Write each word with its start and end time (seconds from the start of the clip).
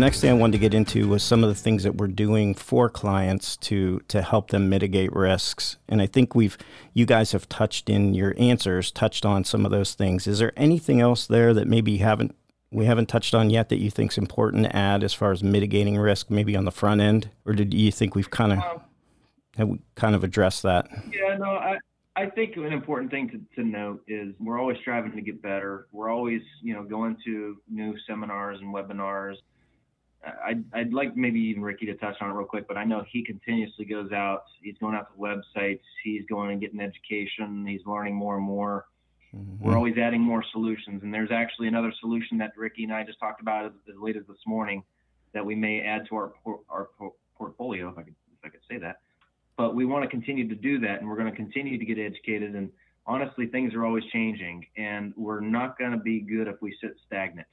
next 0.00 0.20
thing 0.20 0.30
I 0.30 0.34
wanted 0.34 0.52
to 0.52 0.58
get 0.58 0.74
into 0.74 1.08
was 1.08 1.22
some 1.22 1.44
of 1.44 1.48
the 1.48 1.54
things 1.54 1.84
that 1.84 1.96
we're 1.96 2.08
doing 2.08 2.54
for 2.54 2.88
clients 2.88 3.56
to 3.58 4.00
to 4.08 4.22
help 4.22 4.50
them 4.50 4.68
mitigate 4.68 5.12
risks. 5.12 5.76
And 5.88 6.02
I 6.02 6.06
think 6.06 6.34
we've 6.34 6.58
you 6.92 7.06
guys 7.06 7.32
have 7.32 7.48
touched 7.48 7.88
in 7.88 8.14
your 8.14 8.34
answers, 8.38 8.90
touched 8.90 9.24
on 9.24 9.44
some 9.44 9.64
of 9.64 9.70
those 9.70 9.94
things. 9.94 10.26
Is 10.26 10.38
there 10.38 10.52
anything 10.56 11.00
else 11.00 11.26
there 11.26 11.54
that 11.54 11.68
maybe 11.68 11.98
haven't 11.98 12.34
we 12.72 12.86
haven't 12.86 13.06
touched 13.06 13.34
on 13.34 13.50
yet 13.50 13.68
that 13.68 13.78
you 13.78 13.90
think 13.90 14.12
is 14.12 14.18
important 14.18 14.64
to 14.64 14.76
add 14.76 15.02
as 15.02 15.12
far 15.12 15.32
as 15.32 15.42
mitigating 15.42 15.98
risk, 15.98 16.30
maybe 16.30 16.56
on 16.56 16.64
the 16.64 16.72
front 16.72 17.00
end, 17.00 17.30
or 17.44 17.52
did 17.52 17.74
you 17.74 17.90
think 17.92 18.14
we've 18.14 18.30
kind 18.30 18.52
of 18.52 18.58
um, 18.58 18.80
have 19.56 19.68
we 19.68 19.80
kind 19.94 20.14
of 20.14 20.24
addressed 20.24 20.62
that? 20.62 20.88
Yeah, 21.12 21.36
no, 21.36 21.50
I 21.50 21.78
I 22.16 22.26
think 22.26 22.56
an 22.56 22.72
important 22.72 23.10
thing 23.10 23.28
to, 23.30 23.62
to 23.62 23.66
note 23.66 24.02
is 24.08 24.34
we're 24.38 24.58
always 24.58 24.78
striving 24.80 25.12
to 25.12 25.22
get 25.22 25.40
better. 25.40 25.86
We're 25.92 26.10
always, 26.10 26.42
you 26.62 26.74
know, 26.74 26.82
going 26.82 27.16
to 27.24 27.56
new 27.68 27.94
seminars 28.06 28.58
and 28.60 28.74
webinars. 28.74 29.36
I'd, 30.44 30.64
I'd 30.72 30.92
like 30.92 31.16
maybe 31.16 31.40
even 31.40 31.62
Ricky 31.62 31.86
to 31.86 31.94
touch 31.94 32.16
on 32.20 32.30
it 32.30 32.34
real 32.34 32.46
quick, 32.46 32.68
but 32.68 32.76
I 32.76 32.84
know 32.84 33.04
he 33.10 33.24
continuously 33.24 33.84
goes 33.84 34.12
out. 34.12 34.44
He's 34.62 34.76
going 34.78 34.94
out 34.94 35.08
to 35.12 35.18
websites. 35.18 35.80
He's 36.04 36.26
going 36.26 36.50
and 36.50 36.60
getting 36.60 36.80
education. 36.80 37.66
He's 37.66 37.80
learning 37.86 38.14
more 38.14 38.36
and 38.36 38.44
more. 38.44 38.86
Mm-hmm. 39.34 39.64
We're 39.64 39.76
always 39.76 39.96
adding 39.96 40.20
more 40.20 40.44
solutions. 40.52 41.02
And 41.02 41.14
there's 41.14 41.30
actually 41.30 41.68
another 41.68 41.92
solution 42.00 42.36
that 42.38 42.52
Ricky 42.56 42.84
and 42.84 42.92
I 42.92 43.04
just 43.04 43.18
talked 43.18 43.40
about 43.40 43.66
as, 43.66 43.72
as 43.88 43.94
late 43.98 44.16
as 44.16 44.24
this 44.28 44.38
morning 44.46 44.82
that 45.32 45.44
we 45.44 45.54
may 45.54 45.80
add 45.80 46.06
to 46.08 46.16
our, 46.16 46.32
our 46.68 46.88
portfolio, 47.38 47.88
if 47.88 47.96
I 47.96 48.02
could, 48.02 48.14
if 48.32 48.44
I 48.44 48.48
could 48.48 48.60
say 48.68 48.76
that 48.78 49.00
but 49.60 49.74
we 49.74 49.84
want 49.84 50.02
to 50.02 50.08
continue 50.08 50.48
to 50.48 50.54
do 50.54 50.78
that 50.80 51.00
and 51.00 51.08
we're 51.08 51.18
going 51.18 51.30
to 51.30 51.36
continue 51.36 51.76
to 51.76 51.84
get 51.84 51.98
educated 51.98 52.54
and 52.54 52.70
honestly 53.06 53.46
things 53.46 53.74
are 53.74 53.84
always 53.84 54.04
changing 54.10 54.64
and 54.78 55.12
we're 55.18 55.40
not 55.40 55.78
going 55.78 55.90
to 55.90 55.98
be 55.98 56.18
good 56.18 56.48
if 56.48 56.56
we 56.62 56.74
sit 56.80 56.96
stagnant 57.06 57.46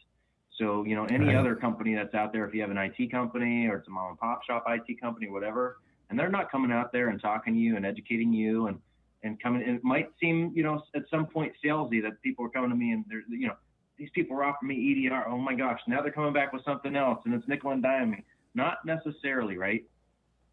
so 0.57 0.83
you 0.83 0.95
know 0.95 1.05
any 1.05 1.27
right. 1.27 1.35
other 1.35 1.55
company 1.55 1.95
that's 1.95 2.13
out 2.13 2.33
there 2.33 2.45
if 2.45 2.53
you 2.53 2.61
have 2.61 2.71
an 2.71 2.77
it 2.77 3.11
company 3.11 3.67
or 3.67 3.77
it's 3.77 3.87
a 3.87 3.91
mom 3.91 4.09
and 4.09 4.19
pop 4.19 4.43
shop 4.43 4.65
it 4.67 5.01
company 5.01 5.29
whatever 5.29 5.77
and 6.09 6.17
they're 6.17 6.29
not 6.29 6.51
coming 6.51 6.71
out 6.71 6.91
there 6.91 7.09
and 7.09 7.21
talking 7.21 7.53
to 7.53 7.59
you 7.59 7.75
and 7.75 7.85
educating 7.85 8.33
you 8.33 8.67
and 8.67 8.79
and 9.23 9.41
coming 9.41 9.63
and 9.63 9.77
it 9.77 9.83
might 9.83 10.09
seem 10.19 10.51
you 10.55 10.63
know 10.63 10.81
at 10.95 11.03
some 11.09 11.25
point 11.25 11.51
salesy 11.63 12.01
that 12.01 12.21
people 12.21 12.45
are 12.45 12.49
coming 12.49 12.69
to 12.69 12.75
me 12.75 12.91
and 12.91 13.05
they're 13.09 13.23
you 13.29 13.47
know 13.47 13.55
these 13.97 14.09
people 14.13 14.37
are 14.37 14.43
offering 14.43 14.69
me 14.69 15.07
edr 15.09 15.27
oh 15.27 15.37
my 15.37 15.55
gosh 15.55 15.79
now 15.87 16.01
they're 16.01 16.11
coming 16.11 16.33
back 16.33 16.53
with 16.53 16.63
something 16.63 16.95
else 16.95 17.19
and 17.25 17.33
it's 17.33 17.47
nickel 17.47 17.71
and 17.71 17.83
diming 17.83 18.23
not 18.57 18.83
necessarily 18.85 19.57
right? 19.57 19.85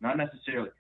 Not 0.00 0.16
necessarily. 0.16 0.70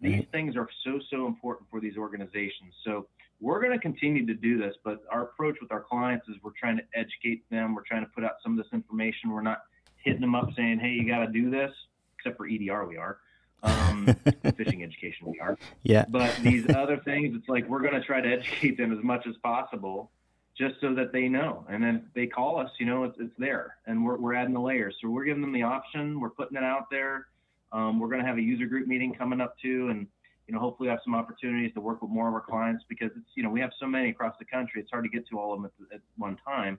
These 0.00 0.24
things 0.32 0.56
are 0.56 0.68
so, 0.84 0.98
so 1.10 1.26
important 1.28 1.70
for 1.70 1.80
these 1.80 1.96
organizations. 1.96 2.74
So 2.84 3.06
we're 3.42 3.60
going 3.60 3.72
to 3.72 3.78
continue 3.78 4.24
to 4.24 4.34
do 4.34 4.56
this, 4.56 4.74
but 4.84 5.00
our 5.10 5.22
approach 5.24 5.56
with 5.60 5.72
our 5.72 5.80
clients 5.80 6.28
is 6.28 6.36
we're 6.42 6.52
trying 6.58 6.76
to 6.76 6.84
educate 6.94 7.42
them. 7.50 7.74
We're 7.74 7.82
trying 7.82 8.04
to 8.04 8.10
put 8.14 8.24
out 8.24 8.34
some 8.42 8.52
of 8.52 8.64
this 8.64 8.72
information. 8.72 9.30
We're 9.30 9.42
not 9.42 9.62
hitting 9.96 10.20
them 10.20 10.36
up 10.36 10.50
saying, 10.56 10.78
hey, 10.78 10.90
you 10.90 11.06
got 11.06 11.26
to 11.26 11.26
do 11.26 11.50
this, 11.50 11.72
except 12.16 12.36
for 12.36 12.46
EDR, 12.46 12.86
we 12.86 12.96
are. 12.96 13.18
Um, 13.64 14.06
phishing 14.44 14.84
education, 14.84 15.26
we 15.26 15.40
are. 15.40 15.58
Yeah. 15.82 16.04
But 16.08 16.36
these 16.42 16.68
other 16.70 16.98
things, 16.98 17.34
it's 17.36 17.48
like 17.48 17.68
we're 17.68 17.80
going 17.80 17.94
to 17.94 18.00
try 18.00 18.20
to 18.20 18.28
educate 18.28 18.76
them 18.78 18.96
as 18.96 19.02
much 19.02 19.26
as 19.26 19.34
possible 19.42 20.12
just 20.56 20.80
so 20.80 20.94
that 20.94 21.12
they 21.12 21.28
know. 21.28 21.66
And 21.68 21.82
then 21.82 22.06
they 22.14 22.28
call 22.28 22.60
us, 22.60 22.70
you 22.78 22.86
know, 22.86 23.04
it's, 23.04 23.16
it's 23.18 23.34
there 23.38 23.76
and 23.86 24.04
we're, 24.04 24.18
we're 24.18 24.34
adding 24.34 24.54
the 24.54 24.60
layers. 24.60 24.94
So 25.00 25.08
we're 25.08 25.24
giving 25.24 25.42
them 25.42 25.52
the 25.52 25.62
option. 25.62 26.20
We're 26.20 26.30
putting 26.30 26.56
it 26.56 26.64
out 26.64 26.90
there. 26.90 27.26
Um, 27.72 27.98
we're 27.98 28.08
going 28.08 28.20
to 28.20 28.26
have 28.26 28.36
a 28.36 28.42
user 28.42 28.66
group 28.66 28.86
meeting 28.86 29.14
coming 29.14 29.40
up 29.40 29.56
too, 29.58 29.88
and 29.88 30.06
you 30.46 30.54
know 30.54 30.60
hopefully 30.60 30.88
have 30.88 30.98
some 31.04 31.14
opportunities 31.14 31.72
to 31.74 31.80
work 31.80 32.02
with 32.02 32.10
more 32.10 32.28
of 32.28 32.34
our 32.34 32.40
clients 32.40 32.84
because 32.88 33.10
it's 33.16 33.30
you 33.34 33.42
know 33.42 33.50
we 33.50 33.60
have 33.60 33.70
so 33.78 33.86
many 33.86 34.10
across 34.10 34.34
the 34.38 34.44
country. 34.44 34.80
It's 34.80 34.90
hard 34.90 35.04
to 35.04 35.10
get 35.10 35.28
to 35.28 35.38
all 35.38 35.52
of 35.54 35.62
them 35.62 35.70
at, 35.90 35.96
at 35.96 36.00
one 36.16 36.36
time, 36.44 36.78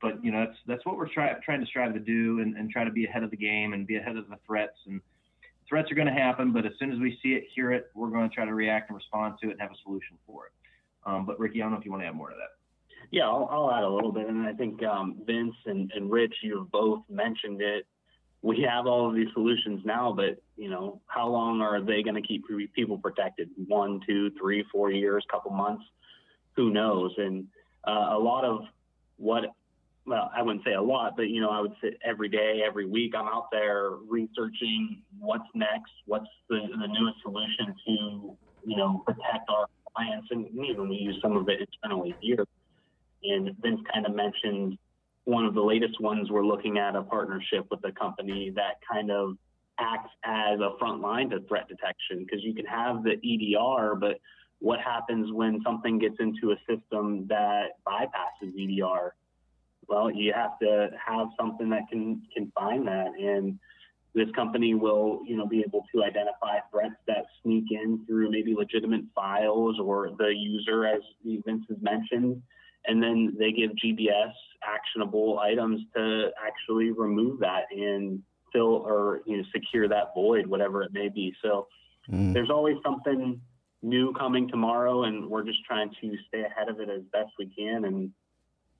but 0.00 0.24
you 0.24 0.32
know 0.32 0.44
that's 0.44 0.58
that's 0.66 0.86
what 0.86 0.96
we're 0.96 1.08
try, 1.08 1.34
trying 1.44 1.60
to 1.60 1.66
strive 1.66 1.94
to 1.94 2.00
do 2.00 2.40
and, 2.40 2.56
and 2.56 2.70
try 2.70 2.84
to 2.84 2.90
be 2.90 3.04
ahead 3.06 3.22
of 3.22 3.30
the 3.30 3.36
game 3.36 3.72
and 3.72 3.86
be 3.86 3.96
ahead 3.96 4.16
of 4.16 4.28
the 4.28 4.36
threats 4.46 4.78
and 4.86 5.00
threats 5.68 5.90
are 5.90 5.94
going 5.94 6.06
to 6.06 6.12
happen, 6.12 6.52
but 6.52 6.66
as 6.66 6.72
soon 6.78 6.92
as 6.92 6.98
we 6.98 7.18
see 7.22 7.30
it, 7.30 7.44
hear 7.54 7.72
it, 7.72 7.90
we're 7.94 8.10
going 8.10 8.28
to 8.28 8.34
try 8.34 8.44
to 8.44 8.54
react 8.54 8.90
and 8.90 8.96
respond 8.96 9.34
to 9.42 9.48
it 9.48 9.52
and 9.52 9.60
have 9.60 9.70
a 9.70 9.82
solution 9.82 10.16
for 10.26 10.46
it. 10.46 10.52
Um, 11.06 11.26
but 11.26 11.38
Ricky, 11.38 11.60
I 11.60 11.64
don't 11.64 11.72
know 11.72 11.78
if 11.78 11.84
you 11.84 11.90
want 11.90 12.02
to 12.02 12.06
add 12.06 12.14
more 12.14 12.30
to 12.30 12.36
that. 12.36 12.60
Yeah, 13.10 13.24
I'll, 13.24 13.48
I'll 13.50 13.72
add 13.72 13.84
a 13.84 13.88
little 13.88 14.12
bit, 14.12 14.28
and 14.28 14.46
I 14.46 14.52
think 14.52 14.82
um, 14.82 15.20
Vince 15.26 15.54
and, 15.66 15.90
and 15.94 16.10
Rich, 16.10 16.34
you've 16.42 16.70
both 16.70 17.02
mentioned 17.08 17.60
it 17.60 17.86
we 18.44 18.60
have 18.60 18.86
all 18.86 19.08
of 19.08 19.14
these 19.14 19.28
solutions 19.32 19.80
now, 19.86 20.12
but 20.12 20.36
you 20.58 20.68
know, 20.68 21.00
how 21.06 21.26
long 21.26 21.62
are 21.62 21.80
they 21.80 22.02
going 22.02 22.14
to 22.14 22.20
keep 22.20 22.44
people 22.74 22.98
protected? 22.98 23.48
One, 23.68 24.00
two, 24.06 24.30
three, 24.38 24.62
four 24.70 24.90
years, 24.90 25.24
couple 25.30 25.50
months? 25.50 25.82
Who 26.54 26.70
knows? 26.70 27.14
And 27.16 27.46
uh, 27.88 28.10
a 28.10 28.18
lot 28.18 28.44
of 28.44 28.64
what, 29.16 29.44
well, 30.04 30.30
I 30.36 30.42
wouldn't 30.42 30.62
say 30.62 30.74
a 30.74 30.82
lot, 30.82 31.16
but 31.16 31.30
you 31.30 31.40
know, 31.40 31.48
I 31.48 31.62
would 31.62 31.72
say 31.82 31.96
every 32.04 32.28
day, 32.28 32.62
every 32.64 32.84
week, 32.84 33.14
I'm 33.16 33.28
out 33.28 33.48
there 33.50 33.92
researching 34.06 35.00
what's 35.18 35.48
next, 35.54 35.92
what's 36.04 36.28
the, 36.50 36.60
the 36.78 36.86
newest 36.86 37.22
solution 37.22 37.74
to, 37.86 38.36
you 38.66 38.76
know, 38.76 39.02
protect 39.06 39.48
our 39.48 39.68
clients, 39.96 40.28
and 40.30 40.46
even 40.66 40.90
we 40.90 40.96
use 40.96 41.16
some 41.22 41.34
of 41.34 41.48
it 41.48 41.66
internally 41.82 42.14
here. 42.20 42.44
And 43.22 43.56
Vince 43.62 43.80
kind 43.90 44.04
of 44.04 44.14
mentioned 44.14 44.76
one 45.24 45.46
of 45.46 45.54
the 45.54 45.62
latest 45.62 46.00
ones, 46.00 46.30
we're 46.30 46.44
looking 46.44 46.78
at 46.78 46.96
a 46.96 47.02
partnership 47.02 47.66
with 47.70 47.80
a 47.84 47.92
company 47.92 48.52
that 48.54 48.80
kind 48.90 49.10
of 49.10 49.36
acts 49.78 50.10
as 50.24 50.60
a 50.60 50.76
front 50.78 51.00
line 51.00 51.30
to 51.30 51.40
threat 51.48 51.68
detection 51.68 52.24
because 52.24 52.44
you 52.44 52.54
can 52.54 52.66
have 52.66 53.02
the 53.02 53.14
EDR, 53.24 53.94
but 53.96 54.20
what 54.60 54.80
happens 54.80 55.32
when 55.32 55.60
something 55.64 55.98
gets 55.98 56.16
into 56.20 56.52
a 56.52 56.56
system 56.68 57.26
that 57.28 57.78
bypasses 57.86 58.52
EDR? 58.56 59.14
Well, 59.88 60.10
you 60.10 60.32
have 60.34 60.58
to 60.60 60.90
have 61.04 61.28
something 61.38 61.68
that 61.70 61.82
can 61.90 62.22
can 62.34 62.50
find 62.54 62.86
that, 62.86 63.08
and 63.18 63.58
this 64.14 64.30
company 64.34 64.74
will, 64.74 65.20
you 65.26 65.36
know, 65.36 65.46
be 65.46 65.60
able 65.60 65.84
to 65.94 66.02
identify 66.02 66.60
threats 66.70 66.94
that 67.06 67.26
sneak 67.42 67.64
in 67.70 68.04
through 68.06 68.30
maybe 68.30 68.54
legitimate 68.54 69.04
files 69.14 69.78
or 69.78 70.10
the 70.16 70.32
user, 70.34 70.86
as 70.86 71.02
Vince 71.24 71.64
has 71.68 71.78
mentioned, 71.82 72.40
and 72.86 73.02
then 73.02 73.34
they 73.38 73.52
give 73.52 73.70
GBS 73.72 74.32
actionable 74.62 75.38
items 75.38 75.80
to 75.94 76.30
actually 76.44 76.90
remove 76.90 77.40
that 77.40 77.64
and 77.70 78.22
fill 78.52 78.84
or 78.86 79.20
you 79.26 79.36
know 79.36 79.42
secure 79.54 79.88
that 79.88 80.14
void, 80.14 80.46
whatever 80.46 80.82
it 80.82 80.92
may 80.92 81.08
be. 81.08 81.34
So 81.42 81.66
mm. 82.10 82.32
there's 82.32 82.50
always 82.50 82.76
something 82.82 83.40
new 83.82 84.12
coming 84.14 84.48
tomorrow, 84.48 85.04
and 85.04 85.28
we're 85.28 85.44
just 85.44 85.64
trying 85.64 85.90
to 86.00 86.16
stay 86.28 86.42
ahead 86.42 86.68
of 86.68 86.80
it 86.80 86.88
as 86.88 87.02
best 87.12 87.30
we 87.38 87.46
can 87.46 87.84
and 87.84 88.10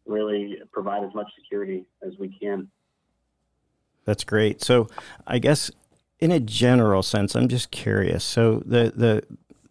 really 0.06 0.58
provide 0.72 1.04
as 1.04 1.14
much 1.14 1.28
security 1.38 1.84
as 2.06 2.12
we 2.18 2.36
can. 2.40 2.68
That's 4.04 4.24
great. 4.24 4.62
So 4.62 4.88
I 5.26 5.38
guess 5.38 5.70
in 6.20 6.30
a 6.30 6.40
general 6.40 7.02
sense, 7.02 7.34
I'm 7.34 7.48
just 7.48 7.70
curious. 7.70 8.24
So 8.24 8.62
the 8.64 8.92
the 8.94 9.22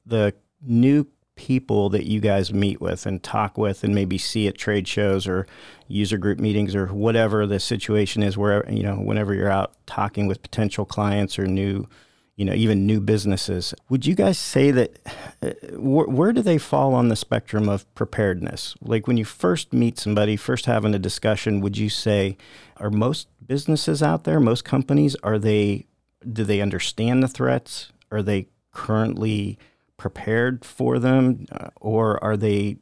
the 0.06 0.34
new 0.62 1.08
people 1.36 1.90
that 1.90 2.06
you 2.06 2.20
guys 2.20 2.54
meet 2.54 2.80
with 2.80 3.06
and 3.06 3.24
talk 3.24 3.58
with 3.58 3.84
and 3.84 3.96
maybe 3.96 4.18
see 4.18 4.48
at 4.48 4.58
trade 4.58 4.88
shows 4.88 5.28
or 5.28 5.48
user 5.88 6.18
group 6.18 6.40
meetings 6.40 6.76
or 6.76 6.88
whatever 6.88 7.48
the 7.48 7.60
situation 7.60 8.22
is 8.22 8.38
where 8.38 8.70
you 8.70 8.84
know 8.84 8.96
whenever 8.96 9.34
you're 9.34 9.50
out 9.50 9.74
talking 9.88 10.28
with 10.28 10.42
potential 10.44 10.86
clients 10.86 11.40
or 11.40 11.48
new 11.48 11.88
you 12.36 12.46
know 12.46 12.54
even 12.54 12.86
new 12.86 13.02
businesses 13.02 13.74
would 13.90 14.06
you 14.06 14.14
guys 14.14 14.38
say 14.38 14.70
that 14.70 15.00
uh, 15.42 15.50
wh- 15.76 16.08
where 16.08 16.34
do 16.34 16.42
they 16.42 16.60
fall 16.60 16.94
on 16.94 17.10
the 17.10 17.16
spectrum 17.16 17.68
of 17.68 17.92
preparedness? 17.96 18.76
Like 18.82 19.08
when 19.08 19.18
you 19.18 19.26
first 19.26 19.74
meet 19.74 19.98
somebody 19.98 20.36
first 20.36 20.68
having 20.68 20.94
a 20.94 21.00
discussion 21.00 21.62
would 21.62 21.78
you 21.78 21.90
say 21.90 22.38
are 22.78 22.92
most 22.92 23.28
businesses 23.46 24.04
out 24.04 24.24
there 24.24 24.40
most 24.40 24.64
companies 24.64 25.16
are 25.24 25.40
they 25.40 25.88
do 26.32 26.44
they 26.44 26.62
understand 26.62 27.22
the 27.22 27.28
threats? 27.28 27.91
Are 28.12 28.22
they 28.22 28.47
currently 28.72 29.58
prepared 29.97 30.66
for 30.66 30.99
them, 30.99 31.45
uh, 31.51 31.69
or 31.79 32.23
are 32.23 32.37
they, 32.37 32.78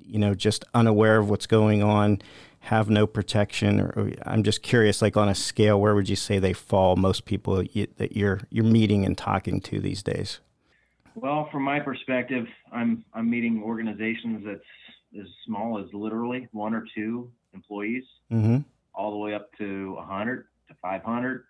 you 0.00 0.18
know, 0.18 0.34
just 0.34 0.64
unaware 0.74 1.18
of 1.18 1.30
what's 1.30 1.46
going 1.46 1.82
on, 1.82 2.20
have 2.60 2.90
no 2.90 3.06
protection? 3.06 3.80
Or, 3.80 3.92
or, 3.96 4.12
I'm 4.24 4.42
just 4.42 4.62
curious, 4.62 5.02
like 5.02 5.16
on 5.16 5.28
a 5.28 5.34
scale, 5.34 5.80
where 5.80 5.94
would 5.94 6.08
you 6.08 6.16
say 6.16 6.38
they 6.38 6.52
fall? 6.52 6.96
Most 6.96 7.24
people 7.24 7.62
you, 7.62 7.86
that 7.96 8.16
you're 8.16 8.40
you're 8.50 8.64
meeting 8.64 9.04
and 9.04 9.16
talking 9.16 9.60
to 9.62 9.80
these 9.80 10.02
days. 10.02 10.40
Well, 11.14 11.48
from 11.50 11.64
my 11.64 11.80
perspective, 11.80 12.46
I'm 12.72 13.04
I'm 13.14 13.28
meeting 13.28 13.62
organizations 13.62 14.44
that's 14.46 14.60
as 15.20 15.26
small 15.46 15.78
as 15.78 15.86
literally 15.92 16.48
one 16.52 16.74
or 16.74 16.84
two 16.94 17.30
employees, 17.52 18.04
mm-hmm. 18.30 18.58
all 18.94 19.10
the 19.10 19.16
way 19.16 19.34
up 19.34 19.50
to 19.58 19.94
100 19.94 20.46
to 20.68 20.74
500 20.80 21.44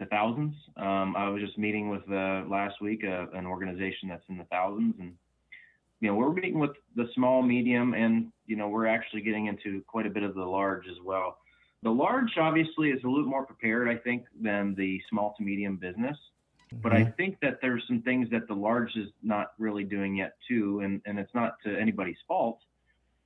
to 0.00 0.06
thousands. 0.06 0.54
Um, 0.76 1.14
I 1.16 1.28
was 1.28 1.42
just 1.42 1.56
meeting 1.58 1.88
with 1.88 2.02
uh, 2.10 2.42
last 2.48 2.80
week 2.80 3.04
uh, 3.04 3.26
an 3.34 3.46
organization 3.46 4.08
that's 4.08 4.24
in 4.28 4.36
the 4.36 4.44
thousands, 4.44 4.94
and 4.98 5.14
you 6.00 6.08
know 6.08 6.14
we're 6.14 6.32
meeting 6.32 6.58
with 6.58 6.72
the 6.96 7.06
small, 7.14 7.42
medium, 7.42 7.94
and 7.94 8.32
you 8.46 8.56
know 8.56 8.68
we're 8.68 8.86
actually 8.86 9.22
getting 9.22 9.46
into 9.46 9.82
quite 9.86 10.06
a 10.06 10.10
bit 10.10 10.22
of 10.22 10.34
the 10.34 10.44
large 10.44 10.86
as 10.88 10.96
well. 11.04 11.38
The 11.82 11.90
large 11.90 12.36
obviously 12.38 12.90
is 12.90 13.02
a 13.04 13.08
little 13.08 13.28
more 13.28 13.46
prepared, 13.46 13.88
I 13.88 13.96
think, 13.96 14.24
than 14.40 14.74
the 14.74 15.00
small 15.08 15.34
to 15.38 15.42
medium 15.42 15.76
business. 15.76 16.16
Mm-hmm. 16.72 16.82
But 16.82 16.92
I 16.92 17.02
mm-hmm. 17.02 17.10
think 17.16 17.38
that 17.40 17.60
there's 17.62 17.82
some 17.86 18.02
things 18.02 18.28
that 18.30 18.48
the 18.48 18.54
large 18.54 18.96
is 18.96 19.08
not 19.22 19.52
really 19.58 19.84
doing 19.84 20.16
yet 20.16 20.34
too, 20.48 20.80
and 20.80 21.00
and 21.06 21.18
it's 21.18 21.34
not 21.34 21.56
to 21.64 21.78
anybody's 21.78 22.18
fault. 22.26 22.58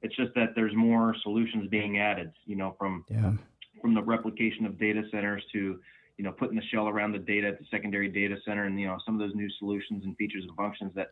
It's 0.02 0.14
just 0.16 0.34
that 0.34 0.54
there's 0.54 0.74
more 0.74 1.16
solutions 1.22 1.68
being 1.70 1.98
added, 1.98 2.32
you 2.44 2.56
know, 2.56 2.74
from 2.78 3.04
yeah 3.08 3.32
from 3.84 3.92
the 3.92 4.02
replication 4.02 4.64
of 4.64 4.78
data 4.78 5.02
centers 5.10 5.42
to 5.52 5.78
you 6.16 6.24
know 6.24 6.32
putting 6.32 6.56
the 6.56 6.62
shell 6.72 6.88
around 6.88 7.12
the 7.12 7.18
data 7.18 7.48
at 7.48 7.58
the 7.58 7.64
secondary 7.70 8.08
data 8.08 8.36
center 8.44 8.64
and 8.64 8.78
you 8.78 8.86
know 8.86 8.98
some 9.04 9.14
of 9.14 9.20
those 9.20 9.34
new 9.34 9.48
solutions 9.58 10.04
and 10.04 10.16
features 10.16 10.44
and 10.46 10.56
functions 10.56 10.92
that 10.94 11.08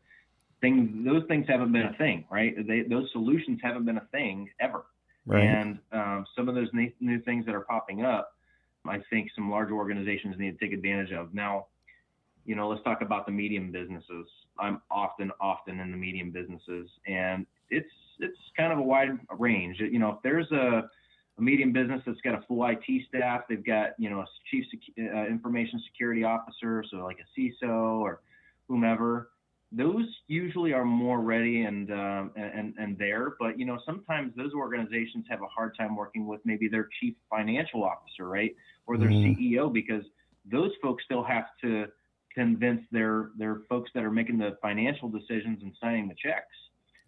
things 0.60 0.88
those 1.04 1.22
things 1.28 1.46
haven't 1.48 1.72
been 1.72 1.86
a 1.86 1.94
thing 1.94 2.24
right? 2.30 2.54
They, 2.66 2.82
those 2.82 3.10
solutions 3.12 3.60
haven't 3.62 3.84
been 3.84 3.98
a 3.98 4.06
thing 4.12 4.48
ever. 4.60 4.84
Right. 5.24 5.44
and 5.44 5.78
um, 5.92 6.26
some 6.34 6.48
of 6.48 6.56
those 6.56 6.66
new, 6.72 6.90
new 6.98 7.20
things 7.20 7.46
that 7.46 7.54
are 7.54 7.60
popping 7.60 8.04
up 8.04 8.32
i 8.88 8.98
think 9.08 9.30
some 9.36 9.48
large 9.48 9.70
organizations 9.70 10.34
need 10.36 10.58
to 10.58 10.64
take 10.64 10.74
advantage 10.76 11.12
of. 11.12 11.34
Now 11.34 11.66
you 12.44 12.54
know 12.54 12.68
let's 12.68 12.82
talk 12.82 13.02
about 13.02 13.26
the 13.26 13.32
medium 13.32 13.70
businesses. 13.70 14.26
I'm 14.58 14.80
often 14.90 15.30
often 15.40 15.80
in 15.80 15.90
the 15.90 15.96
medium 15.96 16.30
businesses 16.30 16.88
and 17.06 17.46
it's 17.70 17.90
it's 18.18 18.38
kind 18.56 18.72
of 18.72 18.78
a 18.78 18.82
wide 18.82 19.18
range. 19.38 19.78
You 19.78 19.98
know 19.98 20.10
if 20.10 20.22
there's 20.22 20.50
a 20.52 20.88
a 21.38 21.42
medium 21.42 21.72
business 21.72 22.02
that's 22.06 22.20
got 22.20 22.34
a 22.34 22.42
full 22.46 22.66
IT 22.66 22.84
staff. 23.08 23.42
They've 23.48 23.64
got, 23.64 23.90
you 23.98 24.10
know, 24.10 24.20
a 24.20 24.26
chief 24.50 24.64
sec- 24.70 25.12
uh, 25.14 25.26
information 25.26 25.82
security 25.90 26.24
officer, 26.24 26.84
so 26.90 26.98
like 26.98 27.18
a 27.20 27.40
CISO 27.40 28.00
or 28.00 28.20
whomever. 28.68 29.30
Those 29.74 30.04
usually 30.28 30.74
are 30.74 30.84
more 30.84 31.20
ready 31.20 31.62
and 31.62 31.90
um, 31.90 32.32
and 32.36 32.74
and 32.76 32.98
there, 32.98 33.36
but 33.40 33.58
you 33.58 33.64
know 33.64 33.78
sometimes 33.86 34.32
those 34.36 34.52
organizations 34.52 35.24
have 35.30 35.40
a 35.40 35.46
hard 35.46 35.74
time 35.78 35.96
working 35.96 36.26
with 36.26 36.42
maybe 36.44 36.68
their 36.68 36.90
chief 37.00 37.14
financial 37.30 37.82
officer, 37.82 38.28
right, 38.28 38.54
or 38.86 38.98
their 38.98 39.08
mm. 39.08 39.34
Mm-hmm. 39.34 39.56
CEO, 39.56 39.72
because 39.72 40.04
those 40.44 40.72
folks 40.82 41.04
still 41.04 41.22
have 41.22 41.46
to 41.62 41.86
convince 42.34 42.82
their 42.92 43.30
their 43.38 43.62
folks 43.66 43.90
that 43.94 44.04
are 44.04 44.10
making 44.10 44.36
the 44.36 44.58
financial 44.60 45.08
decisions 45.08 45.62
and 45.62 45.72
signing 45.80 46.06
the 46.06 46.16
checks. 46.22 46.54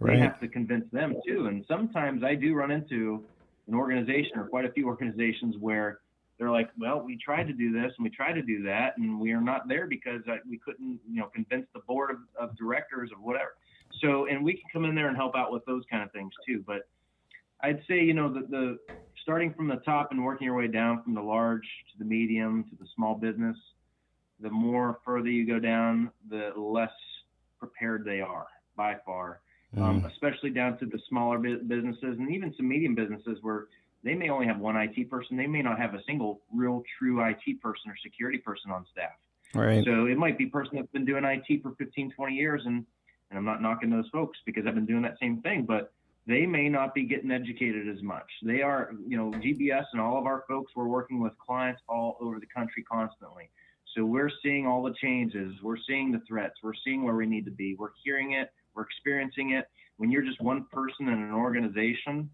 Right. 0.00 0.16
They 0.16 0.20
have 0.22 0.40
to 0.40 0.48
convince 0.48 0.90
them 0.90 1.16
too, 1.26 1.46
and 1.48 1.66
sometimes 1.68 2.24
I 2.24 2.34
do 2.34 2.54
run 2.54 2.70
into 2.70 3.24
an 3.68 3.74
organization 3.74 4.38
or 4.38 4.46
quite 4.46 4.64
a 4.64 4.72
few 4.72 4.86
organizations 4.86 5.56
where 5.58 6.00
they're 6.38 6.50
like, 6.50 6.70
well, 6.78 7.00
we 7.00 7.16
tried 7.16 7.46
to 7.46 7.52
do 7.52 7.72
this 7.72 7.92
and 7.96 8.04
we 8.04 8.10
tried 8.10 8.32
to 8.32 8.42
do 8.42 8.62
that, 8.64 8.96
and 8.98 9.20
we 9.20 9.32
are 9.32 9.40
not 9.40 9.68
there 9.68 9.86
because 9.86 10.20
uh, 10.28 10.36
we 10.48 10.58
couldn't, 10.58 10.98
you 11.08 11.20
know, 11.20 11.30
convince 11.34 11.66
the 11.74 11.80
board 11.80 12.10
of, 12.10 12.16
of 12.38 12.56
directors 12.56 13.10
of 13.12 13.22
whatever. 13.22 13.54
So, 14.00 14.26
and 14.26 14.44
we 14.44 14.54
can 14.54 14.64
come 14.72 14.84
in 14.84 14.94
there 14.94 15.08
and 15.08 15.16
help 15.16 15.36
out 15.36 15.52
with 15.52 15.64
those 15.64 15.84
kind 15.90 16.02
of 16.02 16.10
things 16.10 16.32
too. 16.46 16.64
But 16.66 16.88
I'd 17.62 17.80
say, 17.88 18.02
you 18.02 18.14
know, 18.14 18.32
the, 18.32 18.46
the 18.50 18.78
starting 19.22 19.54
from 19.54 19.68
the 19.68 19.76
top 19.76 20.10
and 20.10 20.24
working 20.24 20.46
your 20.46 20.56
way 20.56 20.66
down 20.66 21.02
from 21.02 21.14
the 21.14 21.22
large 21.22 21.62
to 21.92 21.98
the 21.98 22.04
medium 22.04 22.64
to 22.64 22.76
the 22.76 22.88
small 22.96 23.14
business, 23.14 23.56
the 24.40 24.50
more 24.50 24.98
further 25.04 25.28
you 25.28 25.46
go 25.46 25.60
down, 25.60 26.10
the 26.28 26.52
less 26.56 26.90
prepared 27.58 28.04
they 28.04 28.20
are 28.20 28.46
by 28.76 28.96
far 29.06 29.40
um, 29.76 30.02
mm. 30.02 30.10
especially 30.10 30.50
down 30.50 30.78
to 30.78 30.86
the 30.86 30.98
smaller 31.08 31.38
businesses 31.38 32.18
and 32.18 32.32
even 32.32 32.54
some 32.56 32.68
medium 32.68 32.94
businesses 32.94 33.38
where 33.42 33.66
they 34.02 34.14
may 34.14 34.28
only 34.28 34.46
have 34.46 34.58
one 34.58 34.76
IT 34.76 35.10
person. 35.10 35.36
They 35.36 35.46
may 35.46 35.62
not 35.62 35.78
have 35.78 35.94
a 35.94 36.02
single 36.06 36.40
real 36.52 36.82
true 36.98 37.24
IT 37.24 37.60
person 37.60 37.90
or 37.90 37.96
security 38.02 38.38
person 38.38 38.70
on 38.70 38.84
staff. 38.92 39.12
Right. 39.54 39.84
So 39.84 40.06
it 40.06 40.18
might 40.18 40.36
be 40.36 40.44
a 40.44 40.48
person 40.48 40.76
that's 40.76 40.90
been 40.90 41.04
doing 41.04 41.24
IT 41.24 41.62
for 41.62 41.74
15, 41.78 42.12
20 42.12 42.34
years. 42.34 42.62
And, 42.66 42.84
and 43.30 43.38
I'm 43.38 43.44
not 43.44 43.62
knocking 43.62 43.90
those 43.90 44.08
folks 44.12 44.38
because 44.44 44.66
I've 44.66 44.74
been 44.74 44.86
doing 44.86 45.02
that 45.02 45.16
same 45.20 45.40
thing, 45.40 45.64
but 45.64 45.92
they 46.26 46.46
may 46.46 46.68
not 46.68 46.94
be 46.94 47.04
getting 47.04 47.30
educated 47.30 47.88
as 47.88 48.02
much. 48.02 48.26
They 48.42 48.62
are, 48.62 48.92
you 49.06 49.16
know, 49.16 49.30
GBS 49.30 49.84
and 49.92 50.00
all 50.00 50.18
of 50.18 50.26
our 50.26 50.44
folks, 50.48 50.72
we're 50.74 50.88
working 50.88 51.20
with 51.20 51.32
clients 51.38 51.82
all 51.88 52.16
over 52.20 52.40
the 52.40 52.46
country 52.46 52.82
constantly. 52.82 53.50
So 53.94 54.04
we're 54.04 54.30
seeing 54.42 54.66
all 54.66 54.82
the 54.82 54.94
changes. 55.00 55.54
We're 55.62 55.78
seeing 55.86 56.10
the 56.10 56.20
threats. 56.26 56.54
We're 56.62 56.72
seeing 56.84 57.04
where 57.04 57.14
we 57.14 57.26
need 57.26 57.44
to 57.44 57.50
be. 57.50 57.76
We're 57.78 57.90
hearing 58.02 58.32
it. 58.32 58.50
We're 58.74 58.82
experiencing 58.82 59.50
it. 59.52 59.66
When 59.96 60.10
you're 60.10 60.22
just 60.22 60.40
one 60.40 60.64
person 60.72 61.08
in 61.08 61.14
an 61.14 61.32
organization, 61.32 62.30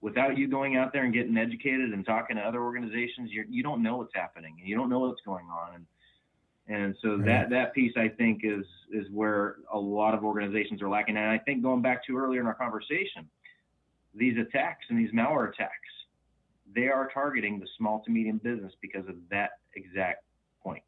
without 0.00 0.36
you 0.36 0.48
going 0.48 0.76
out 0.76 0.92
there 0.92 1.04
and 1.04 1.12
getting 1.12 1.36
educated 1.36 1.92
and 1.92 2.04
talking 2.04 2.36
to 2.36 2.42
other 2.42 2.62
organizations, 2.62 3.30
you're, 3.30 3.44
you 3.48 3.62
don't 3.62 3.82
know 3.82 3.96
what's 3.98 4.14
happening 4.14 4.56
and 4.58 4.68
you 4.68 4.76
don't 4.76 4.88
know 4.88 5.00
what's 5.00 5.20
going 5.24 5.46
on. 5.46 5.74
And, 5.74 5.86
and 6.66 6.96
so 7.02 7.16
right. 7.16 7.26
that, 7.26 7.50
that 7.50 7.74
piece 7.74 7.92
I 7.96 8.08
think 8.08 8.40
is, 8.44 8.64
is 8.92 9.06
where 9.12 9.56
a 9.72 9.78
lot 9.78 10.14
of 10.14 10.24
organizations 10.24 10.82
are 10.82 10.88
lacking. 10.88 11.16
And 11.16 11.26
I 11.26 11.38
think 11.38 11.62
going 11.62 11.82
back 11.82 12.04
to 12.06 12.16
earlier 12.16 12.40
in 12.40 12.46
our 12.46 12.54
conversation, 12.54 13.28
these 14.14 14.36
attacks 14.38 14.86
and 14.88 14.98
these 14.98 15.12
malware 15.12 15.52
attacks, 15.52 15.72
they 16.74 16.88
are 16.88 17.08
targeting 17.12 17.60
the 17.60 17.66
small 17.76 18.02
to 18.04 18.10
medium 18.10 18.38
business 18.38 18.72
because 18.80 19.06
of 19.08 19.16
that 19.30 19.50
exact 19.74 20.24
point. 20.62 20.82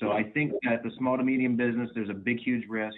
So 0.00 0.10
I 0.12 0.24
think 0.24 0.52
that 0.64 0.82
the 0.82 0.90
small 0.98 1.16
to 1.16 1.22
medium 1.22 1.56
business, 1.56 1.90
there's 1.94 2.10
a 2.10 2.14
big, 2.14 2.40
huge 2.40 2.66
risk. 2.68 2.96